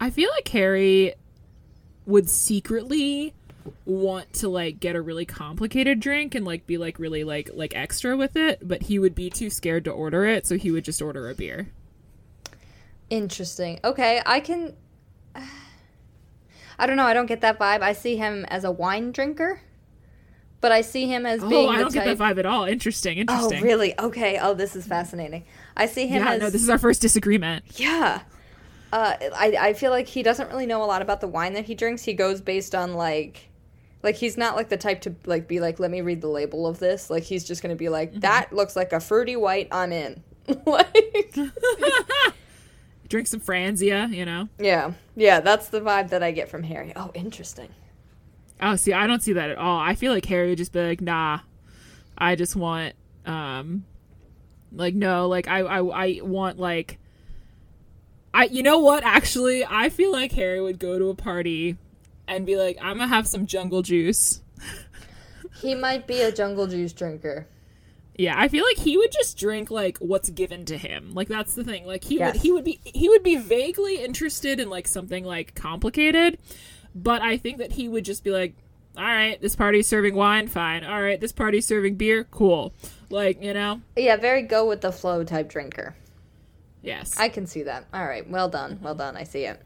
I 0.00 0.10
feel 0.10 0.30
like 0.30 0.48
Harry 0.48 1.14
would 2.06 2.28
secretly 2.28 3.34
want 3.86 4.32
to 4.34 4.48
like 4.48 4.80
get 4.80 4.96
a 4.96 5.00
really 5.00 5.24
complicated 5.24 6.00
drink 6.00 6.34
and 6.34 6.44
like 6.44 6.66
be 6.66 6.78
like 6.78 6.98
really 6.98 7.24
like 7.24 7.50
like 7.54 7.74
extra 7.74 8.16
with 8.16 8.36
it, 8.36 8.60
but 8.66 8.82
he 8.84 8.98
would 8.98 9.14
be 9.14 9.30
too 9.30 9.50
scared 9.50 9.84
to 9.84 9.90
order 9.90 10.24
it, 10.24 10.46
so 10.46 10.56
he 10.56 10.70
would 10.70 10.84
just 10.84 11.00
order 11.02 11.28
a 11.28 11.34
beer. 11.34 11.68
Interesting. 13.10 13.80
Okay, 13.84 14.22
I 14.24 14.40
can 14.40 14.74
I 16.78 16.86
don't 16.86 16.96
know, 16.96 17.06
I 17.06 17.14
don't 17.14 17.26
get 17.26 17.40
that 17.42 17.58
vibe. 17.58 17.82
I 17.82 17.92
see 17.92 18.16
him 18.16 18.44
as 18.46 18.64
a 18.64 18.70
wine 18.70 19.12
drinker, 19.12 19.60
but 20.60 20.72
I 20.72 20.80
see 20.80 21.06
him 21.06 21.24
as 21.26 21.44
being 21.44 21.68
Oh, 21.68 21.70
I 21.70 21.78
don't 21.78 21.92
type 21.92 22.04
get 22.04 22.18
that 22.18 22.18
vibe 22.18 22.38
at 22.38 22.46
all. 22.46 22.64
Interesting, 22.64 23.18
Interesting. 23.18 23.44
Oh, 23.44 23.46
interesting. 23.46 23.64
really? 23.64 23.98
Okay. 23.98 24.38
Oh, 24.40 24.54
this 24.54 24.74
is 24.74 24.86
fascinating. 24.86 25.44
I 25.76 25.86
see 25.86 26.06
him 26.06 26.22
Yeah, 26.22 26.32
as 26.32 26.40
no, 26.40 26.50
this 26.50 26.62
is 26.62 26.70
our 26.70 26.78
first 26.78 27.00
disagreement. 27.00 27.64
Yeah. 27.78 28.22
Uh, 28.92 29.16
I, 29.34 29.56
I 29.58 29.72
feel 29.74 29.90
like 29.90 30.06
he 30.06 30.22
doesn't 30.22 30.48
really 30.48 30.66
know 30.66 30.82
a 30.82 30.86
lot 30.86 31.02
about 31.02 31.20
the 31.20 31.26
wine 31.28 31.54
that 31.54 31.64
he 31.64 31.74
drinks. 31.74 32.02
He 32.04 32.14
goes 32.14 32.40
based 32.40 32.74
on 32.74 32.94
like 32.94 33.50
like 34.04 34.16
he's 34.16 34.36
not 34.36 34.54
like 34.54 34.68
the 34.68 34.76
type 34.76 35.00
to 35.00 35.14
like 35.24 35.48
be 35.48 35.58
like 35.60 35.80
let 35.80 35.90
me 35.90 36.02
read 36.02 36.20
the 36.20 36.28
label 36.28 36.66
of 36.66 36.78
this. 36.78 37.08
Like 37.08 37.24
he's 37.24 37.42
just 37.42 37.62
going 37.62 37.74
to 37.74 37.78
be 37.78 37.88
like 37.88 38.20
that 38.20 38.52
looks 38.52 38.76
like 38.76 38.92
a 38.92 39.00
fruity 39.00 39.34
white, 39.34 39.66
I'm 39.72 39.92
in. 39.92 40.22
like 40.66 41.34
Drink 43.08 43.26
some 43.26 43.40
Franzia, 43.40 44.12
you 44.14 44.26
know. 44.26 44.48
Yeah. 44.58 44.92
Yeah, 45.16 45.40
that's 45.40 45.68
the 45.68 45.80
vibe 45.80 46.10
that 46.10 46.22
I 46.22 46.32
get 46.32 46.50
from 46.50 46.62
Harry. 46.64 46.92
Oh, 46.94 47.10
interesting. 47.14 47.68
Oh, 48.60 48.76
see, 48.76 48.92
I 48.92 49.06
don't 49.06 49.22
see 49.22 49.32
that 49.32 49.50
at 49.50 49.58
all. 49.58 49.78
I 49.78 49.94
feel 49.94 50.12
like 50.12 50.26
Harry 50.26 50.50
would 50.50 50.58
just 50.58 50.72
be 50.72 50.80
like, 50.80 51.00
nah, 51.00 51.40
I 52.16 52.34
just 52.34 52.56
want, 52.56 52.94
um, 53.26 53.84
like, 54.72 54.94
no, 54.94 55.28
like, 55.28 55.48
I, 55.48 55.60
I, 55.60 55.78
I 55.78 56.20
want, 56.22 56.58
like, 56.58 56.98
I, 58.32 58.44
you 58.44 58.62
know 58.62 58.78
what, 58.78 59.02
actually, 59.04 59.64
I 59.64 59.88
feel 59.88 60.12
like 60.12 60.32
Harry 60.32 60.60
would 60.60 60.78
go 60.78 60.98
to 60.98 61.08
a 61.10 61.14
party 61.14 61.76
and 62.26 62.46
be 62.46 62.56
like, 62.56 62.78
I'm 62.80 62.98
gonna 62.98 63.08
have 63.08 63.26
some 63.28 63.46
jungle 63.46 63.82
juice. 63.82 64.40
He 65.60 65.74
might 65.74 66.06
be 66.06 66.20
a 66.20 66.32
jungle 66.32 66.66
juice 66.66 66.92
drinker. 66.92 67.46
Yeah, 68.16 68.34
I 68.38 68.48
feel 68.48 68.64
like 68.64 68.76
he 68.78 68.96
would 68.96 69.10
just 69.10 69.36
drink 69.38 69.70
like 69.70 69.98
what's 69.98 70.30
given 70.30 70.64
to 70.66 70.78
him. 70.78 71.12
Like 71.14 71.28
that's 71.28 71.54
the 71.54 71.64
thing. 71.64 71.86
Like 71.86 72.04
he 72.04 72.18
Yes. 72.18 72.34
would 72.34 72.42
he 72.42 72.52
would 72.52 72.64
be 72.64 72.80
he 72.84 73.08
would 73.08 73.22
be 73.22 73.36
vaguely 73.36 74.02
interested 74.04 74.60
in 74.60 74.70
like 74.70 74.86
something 74.86 75.24
like 75.24 75.54
complicated, 75.54 76.38
but 76.94 77.22
I 77.22 77.36
think 77.36 77.58
that 77.58 77.72
he 77.72 77.88
would 77.88 78.04
just 78.04 78.22
be 78.22 78.30
like, 78.30 78.54
"All 78.96 79.02
right, 79.04 79.40
this 79.40 79.56
party's 79.56 79.86
serving 79.88 80.14
wine, 80.14 80.46
fine. 80.48 80.84
All 80.84 81.02
right, 81.02 81.20
this 81.20 81.32
party's 81.32 81.66
serving 81.66 81.96
beer, 81.96 82.24
cool." 82.30 82.72
Like, 83.10 83.42
you 83.42 83.52
know? 83.52 83.80
Yeah, 83.96 84.16
very 84.16 84.42
go 84.42 84.66
with 84.66 84.80
the 84.80 84.92
flow 84.92 85.24
type 85.24 85.48
drinker. 85.48 85.94
Yes. 86.82 87.14
I 87.18 87.28
can 87.28 87.46
see 87.46 87.62
that. 87.64 87.86
All 87.92 88.04
right, 88.06 88.28
well 88.28 88.48
done. 88.48 88.78
Well 88.82 88.94
done. 88.94 89.16
I 89.16 89.24
see 89.24 89.44
it. 89.44 89.60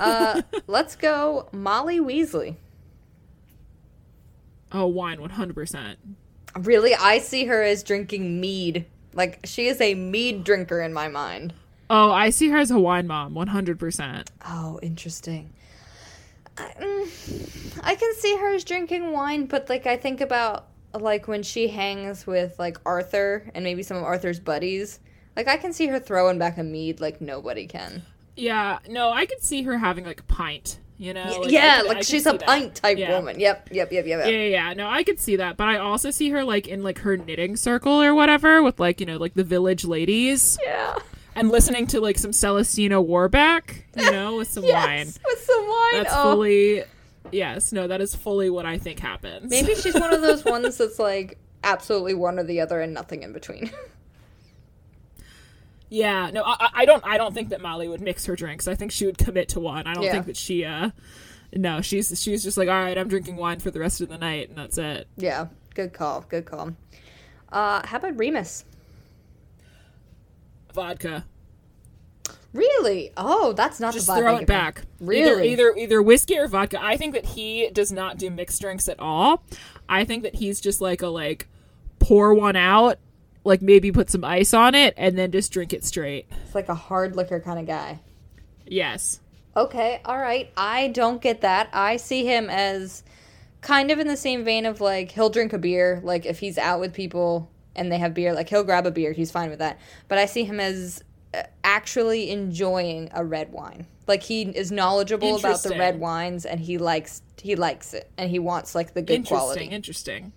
Uh, 0.00 0.42
let's 0.66 0.96
go 0.96 1.48
Molly 1.52 2.00
Weasley. 2.00 2.56
oh, 4.72 4.86
wine 4.86 5.18
100%. 5.18 5.96
Really, 6.60 6.94
I 6.94 7.18
see 7.18 7.44
her 7.46 7.62
as 7.62 7.82
drinking 7.82 8.40
mead. 8.40 8.86
Like 9.14 9.40
she 9.44 9.66
is 9.66 9.80
a 9.80 9.94
mead 9.94 10.44
drinker 10.44 10.80
in 10.80 10.92
my 10.92 11.08
mind. 11.08 11.52
Oh, 11.90 12.10
I 12.10 12.30
see 12.30 12.48
her 12.48 12.58
as 12.58 12.70
a 12.70 12.78
wine 12.78 13.06
mom 13.06 13.34
100%. 13.34 14.28
Oh, 14.46 14.78
interesting. 14.82 15.52
I, 16.56 16.72
mm, 16.80 17.80
I 17.82 17.94
can 17.94 18.14
see 18.14 18.36
her 18.36 18.54
as 18.54 18.64
drinking 18.64 19.12
wine, 19.12 19.46
but 19.46 19.68
like 19.68 19.86
I 19.86 19.96
think 19.96 20.20
about 20.20 20.68
like 20.94 21.28
when 21.28 21.42
she 21.42 21.68
hangs 21.68 22.26
with 22.26 22.58
like 22.58 22.78
Arthur 22.84 23.50
and 23.54 23.64
maybe 23.64 23.82
some 23.82 23.96
of 23.96 24.04
Arthur's 24.04 24.40
buddies. 24.40 25.00
Like 25.36 25.48
I 25.48 25.56
can 25.56 25.72
see 25.72 25.86
her 25.86 25.98
throwing 25.98 26.38
back 26.38 26.58
a 26.58 26.62
mead 26.62 27.00
like 27.00 27.20
nobody 27.20 27.66
can. 27.66 28.02
Yeah, 28.36 28.78
no, 28.88 29.10
I 29.10 29.26
could 29.26 29.42
see 29.42 29.62
her 29.64 29.76
having 29.78 30.04
like 30.04 30.20
a 30.20 30.24
pint, 30.24 30.78
you 30.96 31.12
know? 31.12 31.40
Like, 31.40 31.50
yeah, 31.50 31.80
could- 31.82 31.88
like 31.88 32.02
she's 32.04 32.26
a 32.26 32.32
that. 32.32 32.42
pint 32.42 32.74
type 32.74 32.96
Yeah. 32.98 33.16
woman. 33.18 33.38
Yep, 33.38 33.68
yep, 33.72 33.92
yep, 33.92 34.06
yep. 34.06 34.20
yep. 34.20 34.26
Yeah, 34.26 34.38
yeah, 34.38 34.68
yeah. 34.68 34.72
No, 34.74 34.88
I 34.88 35.02
could 35.04 35.20
see 35.20 35.36
that, 35.36 35.56
but 35.56 35.68
I 35.68 35.76
also 35.78 36.10
see 36.10 36.30
her 36.30 36.42
like 36.44 36.66
in 36.66 36.82
like 36.82 36.98
her 37.00 37.16
knitting 37.16 37.56
circle 37.56 38.02
or 38.02 38.14
whatever 38.14 38.62
with 38.62 38.80
like 38.80 39.00
you 39.00 39.06
know 39.06 39.16
like 39.18 39.34
the 39.34 39.44
village 39.44 39.84
ladies 39.84 40.58
Yeah. 40.64 40.96
and 41.34 41.50
listening 41.50 41.86
to 41.88 42.00
like 42.00 42.18
some 42.18 42.30
Celestina 42.32 43.02
Warbeck, 43.04 43.86
you 43.96 44.10
know, 44.10 44.36
with 44.36 44.48
some 44.50 44.64
wine. 44.66 45.06
With 45.06 45.38
some 45.44 45.66
wine. 45.68 45.92
That's 46.02 46.14
oh. 46.16 46.32
fully, 46.32 46.84
yes, 47.32 47.70
no, 47.72 47.86
that 47.86 48.00
is 48.00 48.14
fully 48.14 48.48
what 48.48 48.64
I 48.64 48.78
think 48.78 48.98
happens. 48.98 49.50
Maybe 49.50 49.74
she's 49.74 49.94
one 49.94 50.14
of 50.14 50.22
those 50.22 50.42
ones 50.44 50.78
that's 50.78 50.98
like 50.98 51.38
absolutely 51.64 52.14
one 52.14 52.38
or 52.38 52.44
the 52.44 52.60
other 52.60 52.80
and 52.80 52.94
nothing 52.94 53.22
in 53.22 53.32
between. 53.34 53.70
yeah, 55.92 56.30
no, 56.30 56.42
I, 56.44 56.70
I- 56.74 56.84
don't, 56.86 57.04
I 57.06 57.18
don't 57.18 57.34
think 57.34 57.50
that 57.50 57.60
Molly 57.60 57.86
would 57.88 58.00
mix 58.00 58.24
her 58.26 58.34
drinks. 58.34 58.66
I 58.66 58.74
think 58.74 58.90
she 58.92 59.04
would 59.06 59.18
commit 59.18 59.48
to 59.50 59.60
one. 59.60 59.86
I 59.86 59.94
don't 59.94 60.04
Yeah. 60.04 60.12
think 60.12 60.26
that 60.26 60.36
she, 60.36 60.64
uh, 60.64 60.90
no, 61.54 61.80
she's 61.82 62.18
she's 62.20 62.42
just 62.42 62.56
like, 62.56 62.68
all 62.68 62.74
right, 62.82 62.96
I'm 62.96 63.08
drinking 63.08 63.36
wine 63.36 63.60
for 63.60 63.70
the 63.70 63.78
rest 63.80 64.00
of 64.00 64.08
the 64.08 64.16
night, 64.18 64.48
and 64.48 64.56
that's 64.56 64.78
it. 64.78 65.06
yeah, 65.16 65.48
good 65.74 65.92
call. 65.92 66.24
Good 66.28 66.46
call. 66.46 66.72
Uh, 67.50 67.86
how 67.86 67.98
about 67.98 68.18
Remus? 68.18 68.64
Vodka. 70.72 71.26
Really? 72.54 73.12
Oh, 73.16 73.52
that's 73.52 73.80
not 73.80 73.94
just 73.94 74.06
the 74.06 74.14
throw 74.16 74.36
it 74.36 74.46
back. 74.46 74.82
Really? 75.00 75.50
Either, 75.52 75.70
either 75.72 75.76
either 75.76 76.02
whiskey 76.02 76.38
or 76.38 76.48
vodka. 76.48 76.78
I 76.82 76.96
think 76.96 77.14
that 77.14 77.24
he 77.26 77.70
does 77.72 77.90
not 77.92 78.18
do 78.18 78.30
mixed 78.30 78.60
drinks 78.60 78.88
at 78.88 78.98
all. 79.00 79.42
I 79.88 80.04
think 80.04 80.22
that 80.22 80.34
he's 80.36 80.60
just 80.60 80.80
like 80.80 81.00
a 81.02 81.08
like 81.08 81.48
pour 81.98 82.34
one 82.34 82.56
out, 82.56 82.98
like 83.44 83.62
maybe 83.62 83.90
put 83.90 84.10
some 84.10 84.24
ice 84.24 84.54
on 84.54 84.74
it, 84.74 84.94
and 84.96 85.18
then 85.18 85.30
just 85.32 85.52
drink 85.52 85.72
it 85.72 85.84
straight. 85.84 86.26
It's 86.44 86.54
like 86.54 86.68
a 86.68 86.74
hard 86.74 87.16
liquor 87.16 87.40
kind 87.40 87.58
of 87.58 87.66
guy. 87.66 88.00
Yes. 88.66 89.20
Okay, 89.56 90.00
all 90.04 90.18
right. 90.18 90.50
I 90.56 90.88
don't 90.88 91.20
get 91.20 91.42
that. 91.42 91.68
I 91.72 91.96
see 91.96 92.24
him 92.24 92.48
as 92.48 93.02
kind 93.60 93.90
of 93.90 93.98
in 93.98 94.08
the 94.08 94.16
same 94.16 94.44
vein 94.44 94.66
of 94.66 94.80
like 94.80 95.12
he'll 95.12 95.30
drink 95.30 95.52
a 95.52 95.58
beer, 95.58 96.00
like 96.02 96.26
if 96.26 96.38
he's 96.38 96.58
out 96.58 96.80
with 96.80 96.92
people 96.92 97.50
and 97.74 97.90
they 97.90 97.98
have 97.98 98.14
beer, 98.14 98.34
like 98.34 98.48
he'll 98.48 98.64
grab 98.64 98.86
a 98.86 98.90
beer, 98.90 99.12
he's 99.12 99.30
fine 99.30 99.50
with 99.50 99.60
that. 99.60 99.78
But 100.08 100.18
I 100.18 100.26
see 100.26 100.44
him 100.44 100.60
as 100.60 101.02
uh, 101.34 101.42
actually 101.64 102.30
enjoying 102.30 103.10
a 103.14 103.24
red 103.24 103.52
wine. 103.52 103.86
Like 104.06 104.22
he 104.22 104.42
is 104.42 104.72
knowledgeable 104.72 105.36
about 105.36 105.62
the 105.62 105.70
red 105.70 106.00
wines 106.00 106.44
and 106.44 106.60
he 106.60 106.76
likes 106.76 107.22
he 107.40 107.54
likes 107.56 107.94
it 107.94 108.10
and 108.18 108.30
he 108.30 108.38
wants 108.38 108.74
like 108.74 108.94
the 108.94 109.02
good 109.02 109.14
interesting, 109.14 109.36
quality. 109.36 109.64
interesting, 109.66 110.24
interesting. 110.24 110.32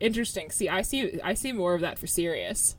See, 0.00 0.68
I 0.68 0.82
see, 0.82 1.20
I 1.22 1.34
see 1.34 1.52
more 1.52 1.74
of 1.74 1.80
that 1.80 1.98
for 1.98 2.06
Sirius. 2.06 2.76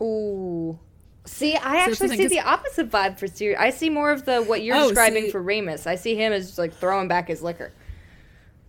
Ooh. 0.00 0.78
See, 1.24 1.56
I 1.56 1.84
So 1.84 1.90
actually 1.90 2.16
see 2.16 2.26
the 2.28 2.40
opposite 2.40 2.90
vibe 2.90 3.18
for 3.18 3.26
Sirius. 3.26 3.60
I 3.60 3.70
see 3.70 3.90
more 3.90 4.10
of 4.10 4.24
the 4.24 4.42
what 4.42 4.62
you're 4.62 4.76
Oh, 4.76 4.88
describing 4.88 5.24
see- 5.24 5.30
for 5.30 5.42
Remus. 5.42 5.86
I 5.86 5.96
see 5.96 6.14
him 6.14 6.32
as 6.32 6.56
like 6.58 6.72
throwing 6.74 7.06
back 7.08 7.28
his 7.28 7.42
liquor. 7.42 7.72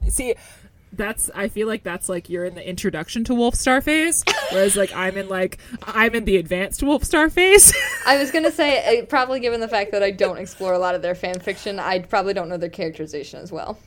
See, 0.09 0.35
that's 0.91 1.29
I 1.35 1.47
feel 1.47 1.67
like 1.67 1.83
that's 1.83 2.09
like 2.09 2.29
you're 2.29 2.45
in 2.45 2.55
the 2.55 2.67
introduction 2.67 3.23
to 3.25 3.33
Wolfstar 3.33 3.81
phase, 3.81 4.23
whereas 4.51 4.75
like 4.75 4.93
I'm 4.93 5.15
in 5.17 5.29
like 5.29 5.59
I'm 5.83 6.15
in 6.15 6.25
the 6.25 6.38
advanced 6.38 6.81
Wolfstar 6.81 7.31
phase. 7.31 7.73
I 8.07 8.17
was 8.17 8.31
gonna 8.31 8.51
say, 8.51 8.99
uh, 8.99 9.05
probably 9.05 9.39
given 9.39 9.59
the 9.62 9.67
fact 9.67 9.91
that 9.91 10.01
I 10.03 10.12
don't 10.12 10.38
explore 10.38 10.73
a 10.73 10.79
lot 10.79 10.95
of 10.95 11.01
their 11.01 11.15
fan 11.15 11.39
fiction, 11.39 11.79
I 11.79 11.99
probably 11.99 12.33
don't 12.33 12.49
know 12.49 12.57
their 12.57 12.69
characterization 12.69 13.39
as 13.39 13.51
well. 13.51 13.77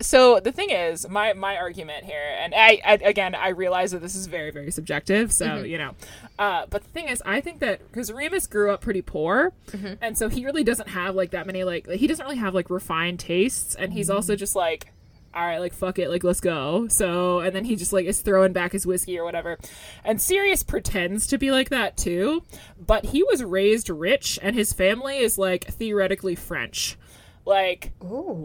So 0.00 0.40
the 0.40 0.52
thing 0.52 0.70
is, 0.70 1.08
my 1.08 1.32
my 1.32 1.56
argument 1.56 2.04
here, 2.04 2.22
and 2.38 2.54
I, 2.54 2.80
I 2.84 2.94
again 2.94 3.34
I 3.34 3.48
realize 3.48 3.92
that 3.92 4.02
this 4.02 4.14
is 4.14 4.26
very 4.26 4.50
very 4.50 4.70
subjective, 4.70 5.32
so 5.32 5.46
mm-hmm. 5.46 5.66
you 5.66 5.78
know, 5.78 5.92
uh, 6.38 6.66
but 6.68 6.82
the 6.82 6.90
thing 6.90 7.08
is, 7.08 7.22
I 7.24 7.40
think 7.40 7.60
that 7.60 7.86
because 7.86 8.12
Remus 8.12 8.46
grew 8.46 8.70
up 8.70 8.82
pretty 8.82 9.02
poor, 9.02 9.52
mm-hmm. 9.68 9.94
and 10.02 10.18
so 10.18 10.28
he 10.28 10.44
really 10.44 10.64
doesn't 10.64 10.88
have 10.88 11.14
like 11.14 11.30
that 11.30 11.46
many 11.46 11.64
like 11.64 11.88
he 11.88 12.06
doesn't 12.06 12.24
really 12.24 12.36
have 12.36 12.54
like 12.54 12.68
refined 12.68 13.20
tastes, 13.20 13.74
and 13.74 13.92
he's 13.92 14.08
mm-hmm. 14.08 14.16
also 14.16 14.36
just 14.36 14.54
like. 14.54 14.92
All 15.34 15.44
right, 15.44 15.58
like 15.58 15.74
fuck 15.74 15.98
it, 15.98 16.08
like 16.08 16.24
let's 16.24 16.40
go. 16.40 16.88
So, 16.88 17.40
and 17.40 17.54
then 17.54 17.66
he 17.66 17.76
just 17.76 17.92
like 17.92 18.06
is 18.06 18.22
throwing 18.22 18.54
back 18.54 18.72
his 18.72 18.86
whiskey 18.86 19.18
or 19.18 19.24
whatever. 19.24 19.58
And 20.02 20.18
Sirius 20.18 20.62
pretends 20.62 21.26
to 21.26 21.36
be 21.36 21.50
like 21.50 21.68
that 21.68 21.98
too, 21.98 22.42
but 22.78 23.04
he 23.04 23.22
was 23.22 23.44
raised 23.44 23.90
rich, 23.90 24.38
and 24.40 24.56
his 24.56 24.72
family 24.72 25.18
is 25.18 25.36
like 25.36 25.66
theoretically 25.66 26.36
French. 26.36 26.96
Like, 27.44 27.92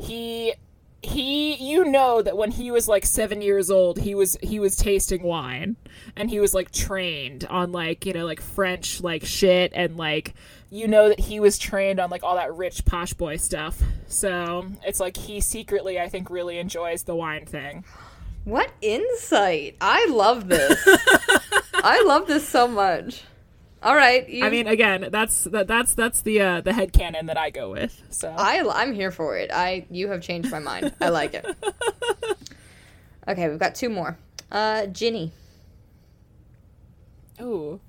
he 0.02 0.54
he 1.04 1.56
you 1.56 1.84
know 1.86 2.22
that 2.22 2.38
when 2.38 2.52
he 2.52 2.70
was 2.70 2.88
like 2.88 3.06
seven 3.06 3.42
years 3.42 3.72
old 3.72 3.98
he 4.00 4.14
was 4.14 4.38
he 4.44 4.60
was 4.60 4.76
tasting 4.76 5.24
wine 5.24 5.76
and 6.16 6.30
he 6.30 6.40
was 6.40 6.54
like 6.54 6.70
trained 6.72 7.44
on 7.50 7.72
like 7.72 8.06
you 8.06 8.14
know 8.14 8.26
like 8.26 8.40
french 8.40 9.02
like 9.02 9.26
shit 9.26 9.72
and 9.74 9.98
like 9.98 10.36
you 10.70 10.88
know 10.88 11.10
that 11.10 11.20
he 11.20 11.40
was 11.40 11.58
trained 11.58 12.00
on 12.00 12.12
like 12.12 12.24
all 12.24 12.36
that 12.36 12.54
rich 12.56 12.86
posh 12.86 13.14
boy 13.14 13.36
stuff 13.36 13.82
so 14.06 14.68
it's 14.86 15.00
like 15.00 15.18
he 15.18 15.42
secretly 15.42 16.00
i 16.00 16.08
think 16.08 16.30
really 16.30 16.60
enjoys 16.60 17.04
the 17.04 17.16
wine 17.16 17.46
thing 17.48 17.84
What 18.44 18.72
insight! 18.82 19.76
I 19.82 20.08
love 20.10 20.48
this. 20.48 20.82
I 21.76 22.04
love 22.08 22.26
this 22.26 22.48
so 22.48 22.68
much. 22.68 23.24
All 23.84 23.96
right, 23.96 24.28
you, 24.30 24.46
i 24.46 24.50
mean 24.50 24.68
again 24.68 25.08
that's 25.12 25.46
that, 25.46 25.68
that's 25.68 25.96
that's 25.96 26.22
the 26.22 26.40
uh 26.40 26.62
the 26.62 26.72
head 26.72 26.94
canon 26.94 27.26
that 27.26 27.38
i 27.38 27.50
go 27.50 27.72
with 27.72 28.00
so 28.12 28.30
I 28.38 28.64
I'm 28.76 28.94
here 28.94 29.10
for 29.12 29.38
it. 29.38 29.50
I 29.52 29.86
you 29.90 30.08
have 30.10 30.22
changed 30.22 30.52
my 30.52 30.60
mind. 30.60 30.94
I 31.02 31.10
like 31.10 31.34
it. 31.34 31.46
Okay, 33.28 33.48
we've 33.48 33.60
got 33.60 33.76
two 33.76 33.90
more. 33.90 34.18
Uh, 34.52 34.88
Ginny. 34.88 35.32
ooh 37.40 37.80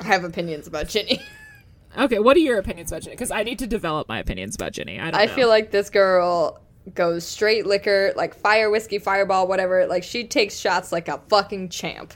I 0.00 0.04
have 0.04 0.24
opinions 0.24 0.66
about 0.66 0.88
Ginny. 0.88 1.20
okay 1.98 2.18
what 2.18 2.36
are 2.36 2.40
your 2.40 2.58
opinions 2.58 2.90
about 2.90 3.02
ginny 3.02 3.14
because 3.14 3.30
i 3.30 3.42
need 3.42 3.58
to 3.58 3.66
develop 3.66 4.08
my 4.08 4.18
opinions 4.18 4.54
about 4.54 4.72
ginny 4.72 4.98
i 4.98 5.10
don't 5.10 5.20
I 5.20 5.26
know. 5.26 5.34
feel 5.34 5.48
like 5.48 5.70
this 5.70 5.90
girl 5.90 6.62
goes 6.94 7.26
straight 7.26 7.66
liquor, 7.66 8.12
like 8.16 8.34
fire, 8.34 8.70
whiskey, 8.70 8.98
fireball, 8.98 9.46
whatever. 9.46 9.86
Like 9.86 10.02
she 10.02 10.24
takes 10.24 10.58
shots 10.58 10.92
like 10.92 11.08
a 11.08 11.20
fucking 11.28 11.68
champ. 11.68 12.14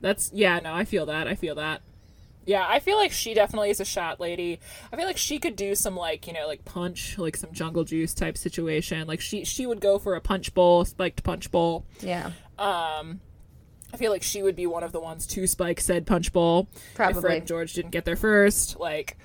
That's 0.00 0.30
yeah, 0.32 0.60
no, 0.60 0.72
I 0.74 0.84
feel 0.84 1.06
that. 1.06 1.26
I 1.26 1.34
feel 1.34 1.54
that. 1.56 1.80
Yeah, 2.46 2.64
I 2.66 2.78
feel 2.78 2.96
like 2.96 3.10
she 3.10 3.34
definitely 3.34 3.70
is 3.70 3.80
a 3.80 3.84
shot 3.84 4.20
lady. 4.20 4.60
I 4.92 4.96
feel 4.96 5.04
like 5.06 5.16
she 5.16 5.38
could 5.38 5.56
do 5.56 5.74
some 5.74 5.96
like, 5.96 6.28
you 6.28 6.32
know, 6.32 6.46
like 6.46 6.64
punch, 6.64 7.18
like 7.18 7.36
some 7.36 7.52
jungle 7.52 7.82
juice 7.84 8.14
type 8.14 8.38
situation. 8.38 9.06
Like 9.08 9.20
she 9.20 9.44
she 9.44 9.66
would 9.66 9.80
go 9.80 9.98
for 9.98 10.14
a 10.14 10.20
punch 10.20 10.54
bowl, 10.54 10.84
spiked 10.84 11.24
punch 11.24 11.50
bowl. 11.50 11.84
Yeah. 12.00 12.30
Um 12.58 13.20
I 13.92 13.96
feel 13.98 14.12
like 14.12 14.22
she 14.22 14.42
would 14.42 14.56
be 14.56 14.66
one 14.66 14.84
of 14.84 14.92
the 14.92 15.00
ones 15.00 15.26
to 15.28 15.46
spike 15.46 15.80
said 15.80 16.06
punch 16.06 16.32
bowl. 16.32 16.68
If 16.74 16.94
Probably. 16.94 17.20
Fred 17.20 17.38
and 17.38 17.46
George 17.46 17.72
didn't 17.72 17.90
get 17.90 18.04
there 18.04 18.16
first. 18.16 18.78
Like, 18.78 19.18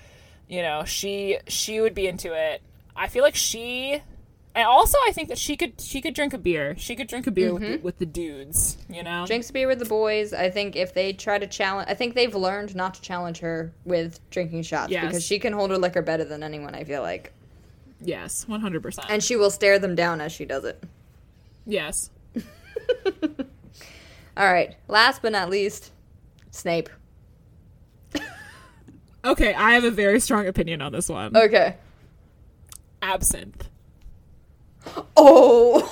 you 0.47 0.63
know, 0.63 0.83
she 0.85 1.37
she 1.47 1.79
would 1.79 1.93
be 1.93 2.07
into 2.07 2.33
it. 2.33 2.61
I 2.95 3.07
feel 3.07 3.23
like 3.23 3.35
she 3.35 4.01
and 4.55 4.65
also 4.67 4.97
I 5.07 5.11
think 5.11 5.29
that 5.29 5.37
she 5.37 5.55
could 5.55 5.79
she 5.79 6.01
could 6.01 6.13
drink 6.13 6.33
a 6.33 6.37
beer. 6.37 6.75
She 6.77 6.95
could 6.95 7.07
drink 7.07 7.27
a 7.27 7.31
beer 7.31 7.53
with, 7.53 7.61
the, 7.61 7.67
mm-hmm. 7.69 7.83
with 7.83 7.97
the 7.99 8.05
dudes, 8.05 8.77
you 8.89 9.03
know? 9.03 9.25
Drinks 9.25 9.49
beer 9.51 9.67
with 9.67 9.79
the 9.79 9.85
boys. 9.85 10.33
I 10.33 10.49
think 10.49 10.75
if 10.75 10.93
they 10.93 11.13
try 11.13 11.37
to 11.39 11.47
challenge, 11.47 11.87
I 11.89 11.93
think 11.93 12.15
they've 12.15 12.33
learned 12.35 12.75
not 12.75 12.93
to 12.95 13.01
challenge 13.01 13.39
her 13.39 13.71
with 13.85 14.19
drinking 14.29 14.63
shots 14.63 14.91
Yes. 14.91 15.05
because 15.05 15.25
she 15.25 15.39
can 15.39 15.53
hold 15.53 15.71
her 15.71 15.77
liquor 15.77 16.01
better 16.01 16.23
than 16.23 16.43
anyone. 16.43 16.75
I 16.75 16.83
feel 16.83 17.01
like, 17.01 17.33
Yes, 18.01 18.45
100%. 18.49 19.05
and 19.09 19.23
she 19.23 19.35
will 19.35 19.51
stare 19.51 19.79
them 19.79 19.95
down 19.95 20.21
as 20.21 20.31
she 20.31 20.45
does 20.45 20.65
it. 20.65 20.83
yes. 21.65 22.09
All 24.37 24.51
right. 24.51 24.75
Last 24.87 25.21
but 25.21 25.31
not 25.33 25.49
least, 25.49 25.91
Snape. 26.51 26.89
Okay, 29.23 29.53
I 29.53 29.73
have 29.73 29.83
a 29.83 29.91
very 29.91 30.19
strong 30.19 30.47
opinion 30.47 30.81
on 30.81 30.91
this 30.91 31.07
one. 31.07 31.35
Okay. 31.37 31.75
Absinthe. 33.03 33.69
Oh. 35.15 35.81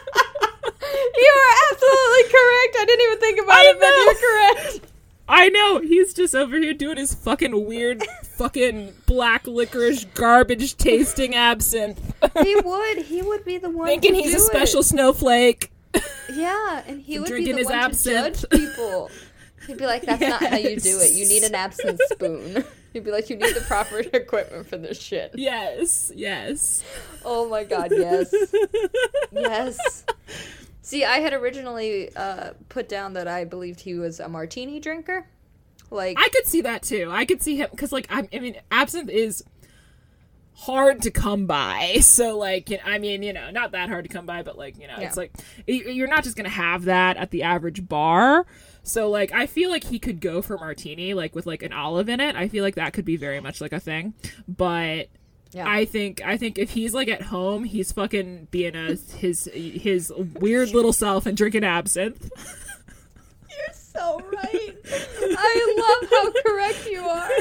you 0.00 1.32
are 1.40 1.54
absolutely 1.70 2.24
correct. 2.24 2.76
I 2.78 2.84
didn't 2.86 3.04
even 3.06 3.18
think 3.18 3.40
about 3.40 3.56
I 3.56 3.70
it, 3.70 3.80
but 3.80 3.94
you're 3.96 4.14
correct. 4.74 4.80
I 5.28 5.48
know 5.48 5.78
he's 5.80 6.12
just 6.12 6.34
over 6.34 6.58
here 6.58 6.74
doing 6.74 6.96
his 6.96 7.14
fucking 7.14 7.64
weird, 7.66 8.02
fucking 8.36 8.92
black 9.06 9.46
licorice 9.46 10.04
garbage 10.14 10.76
tasting 10.76 11.36
absinthe, 11.36 12.00
He 12.42 12.56
would. 12.56 12.98
He 12.98 13.22
would 13.22 13.44
be 13.44 13.58
the 13.58 13.70
one 13.70 13.86
thinking 13.86 14.14
to 14.14 14.22
he's 14.22 14.32
do 14.32 14.38
a 14.38 14.40
it. 14.40 14.46
special 14.46 14.82
snowflake. 14.82 15.70
Yeah, 16.34 16.82
and 16.86 17.00
he 17.00 17.18
would 17.20 17.26
be 17.26 17.30
drinking 17.30 17.52
the 17.54 17.58
his 17.60 17.66
one 17.68 17.74
absinthe. 17.76 18.40
to 18.40 18.48
judge 18.48 18.60
people. 18.74 19.10
He'd 19.70 19.78
be 19.78 19.86
like, 19.86 20.02
"That's 20.02 20.20
not 20.20 20.42
how 20.44 20.56
you 20.56 20.80
do 20.80 20.98
it. 20.98 21.12
You 21.12 21.28
need 21.28 21.44
an 21.44 21.54
absinthe 21.54 22.00
spoon." 22.10 22.64
He'd 22.92 23.04
be 23.04 23.12
like, 23.12 23.30
"You 23.30 23.36
need 23.36 23.54
the 23.54 23.60
proper 23.60 23.98
equipment 24.12 24.66
for 24.66 24.76
this 24.76 25.00
shit." 25.00 25.30
Yes, 25.36 26.10
yes. 26.12 26.82
Oh 27.24 27.48
my 27.48 27.62
god, 27.62 27.92
yes, 27.92 28.34
yes. 29.32 30.04
See, 30.82 31.04
I 31.04 31.20
had 31.20 31.32
originally 31.32 32.12
uh, 32.16 32.54
put 32.68 32.88
down 32.88 33.12
that 33.12 33.28
I 33.28 33.44
believed 33.44 33.78
he 33.78 33.94
was 33.94 34.18
a 34.18 34.28
martini 34.28 34.80
drinker. 34.80 35.24
Like, 35.88 36.18
I 36.18 36.28
could 36.30 36.48
see 36.48 36.62
that 36.62 36.82
too. 36.82 37.08
I 37.12 37.24
could 37.24 37.40
see 37.40 37.54
him 37.56 37.68
because, 37.70 37.92
like, 37.92 38.08
I, 38.10 38.28
I 38.32 38.40
mean, 38.40 38.56
absinthe 38.72 39.08
is 39.08 39.44
hard 40.54 41.02
to 41.02 41.12
come 41.12 41.46
by. 41.46 41.98
So, 42.00 42.36
like, 42.36 42.72
I 42.84 42.98
mean, 42.98 43.22
you 43.22 43.32
know, 43.32 43.52
not 43.52 43.70
that 43.70 43.88
hard 43.88 44.04
to 44.04 44.08
come 44.10 44.26
by, 44.26 44.42
but 44.42 44.58
like, 44.58 44.78
you 44.78 44.88
know, 44.88 44.96
it's 44.98 45.16
like 45.16 45.32
you're 45.66 46.08
not 46.08 46.24
just 46.24 46.36
gonna 46.36 46.48
have 46.48 46.86
that 46.86 47.16
at 47.16 47.30
the 47.30 47.44
average 47.44 47.86
bar. 47.88 48.46
So, 48.82 49.10
like, 49.10 49.32
I 49.32 49.46
feel 49.46 49.70
like 49.70 49.84
he 49.84 49.98
could 49.98 50.20
go 50.20 50.40
for 50.42 50.56
martini, 50.58 51.14
like 51.14 51.34
with 51.34 51.46
like 51.46 51.62
an 51.62 51.72
olive 51.72 52.08
in 52.08 52.20
it. 52.20 52.34
I 52.36 52.48
feel 52.48 52.64
like 52.64 52.74
that 52.76 52.92
could 52.92 53.04
be 53.04 53.16
very 53.16 53.40
much 53.40 53.60
like 53.60 53.72
a 53.72 53.80
thing. 53.80 54.14
But 54.48 55.08
Yeah. 55.52 55.68
I 55.68 55.84
think 55.84 56.22
I 56.24 56.36
think 56.36 56.58
if 56.58 56.70
he's 56.70 56.94
like 56.94 57.08
at 57.08 57.22
home, 57.22 57.64
he's 57.64 57.92
fucking 57.92 58.48
being 58.50 58.74
a 58.76 58.94
his 59.18 59.48
his 59.52 60.12
weird 60.16 60.70
little 60.70 60.92
self 60.92 61.26
and 61.26 61.36
drinking 61.36 61.64
absinthe. 61.64 62.30
you're 63.50 63.74
so 63.74 64.20
right. 64.32 64.76
I 64.86 66.00
love 66.00 66.10
how 66.10 66.42
correct 66.42 66.86
you 66.90 67.00
are. 67.04 67.30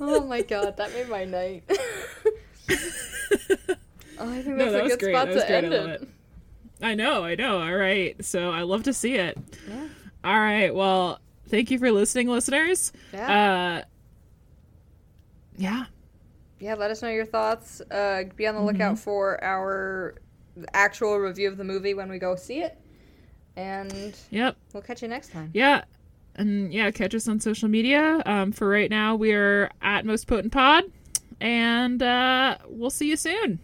Oh 0.00 0.24
my 0.26 0.42
god, 0.42 0.76
that 0.78 0.92
made 0.92 1.08
my 1.08 1.24
night. 1.24 1.62
oh, 1.70 1.76
I 4.18 4.42
think 4.42 4.56
No, 4.56 4.70
that's 4.70 4.72
that 4.72 4.84
a 4.84 4.88
good 4.88 4.98
great. 4.98 5.14
spot 5.14 5.28
That 5.28 5.34
to 5.34 5.46
great. 5.46 5.64
end 5.64 5.74
I 5.74 5.76
it. 5.94 6.02
it. 6.02 6.08
I 6.82 6.94
know, 6.94 7.24
I 7.24 7.34
know. 7.36 7.60
All 7.62 7.74
right. 7.74 8.22
So 8.24 8.50
I 8.50 8.62
love 8.62 8.82
to 8.84 8.92
see 8.92 9.14
it. 9.14 9.38
All 10.24 10.38
right. 10.38 10.74
Well, 10.74 11.20
thank 11.48 11.70
you 11.70 11.78
for 11.78 11.92
listening, 11.92 12.28
listeners. 12.28 12.92
Yeah. 13.12 13.82
Uh 13.82 13.84
yeah. 15.56 15.84
yeah, 16.58 16.74
let 16.74 16.90
us 16.90 17.00
know 17.02 17.08
your 17.10 17.26
thoughts. 17.26 17.80
Uh, 17.90 18.24
be 18.34 18.46
on 18.46 18.56
the 18.56 18.60
lookout 18.60 18.98
for 18.98 19.42
our 19.44 20.16
actual 20.72 21.16
review 21.18 21.48
of 21.48 21.56
the 21.56 21.62
movie 21.64 21.94
when 21.94 22.08
we 22.08 22.18
go 22.18 22.34
see 22.34 22.60
it. 22.60 22.76
And 23.56 24.16
Yep. 24.30 24.56
we'll 24.72 24.82
catch 24.82 25.00
you 25.02 25.06
next 25.08 25.30
time. 25.30 25.50
Yeah. 25.54 25.84
And 26.34 26.74
yeah, 26.74 26.90
catch 26.90 27.14
us 27.14 27.28
on 27.28 27.38
social 27.38 27.68
media. 27.68 28.20
Um, 28.26 28.50
for 28.50 28.68
right 28.68 28.90
now, 28.90 29.14
we 29.14 29.32
are 29.32 29.70
at 29.80 30.04
Most 30.04 30.26
Potent 30.26 30.52
Pod. 30.52 30.84
And 31.40 32.02
uh, 32.02 32.58
we'll 32.66 32.90
see 32.90 33.08
you 33.10 33.16
soon. 33.16 33.60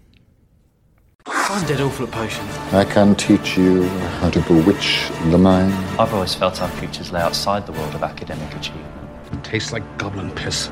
I'm 1.33 1.67
dead 1.67 1.81
awful 1.81 2.07
at 2.07 2.13
potions. 2.13 2.57
I 2.73 2.85
can 2.85 3.15
teach 3.15 3.57
you 3.57 3.85
how 4.21 4.31
to 4.31 4.41
bewitch 4.41 5.11
the 5.31 5.39
mind. 5.39 5.73
I've 5.99 6.13
always 6.13 6.35
felt 6.35 6.61
our 6.61 6.69
futures 6.69 7.13
lay 7.13 7.21
outside 7.21 7.67
the 7.67 7.73
world 7.73 7.95
of 7.95 8.03
academic 8.03 8.53
achievement. 8.55 9.45
Tastes 9.45 9.73
like 9.73 9.85
goblin 9.97 10.31
piss. 10.33 10.71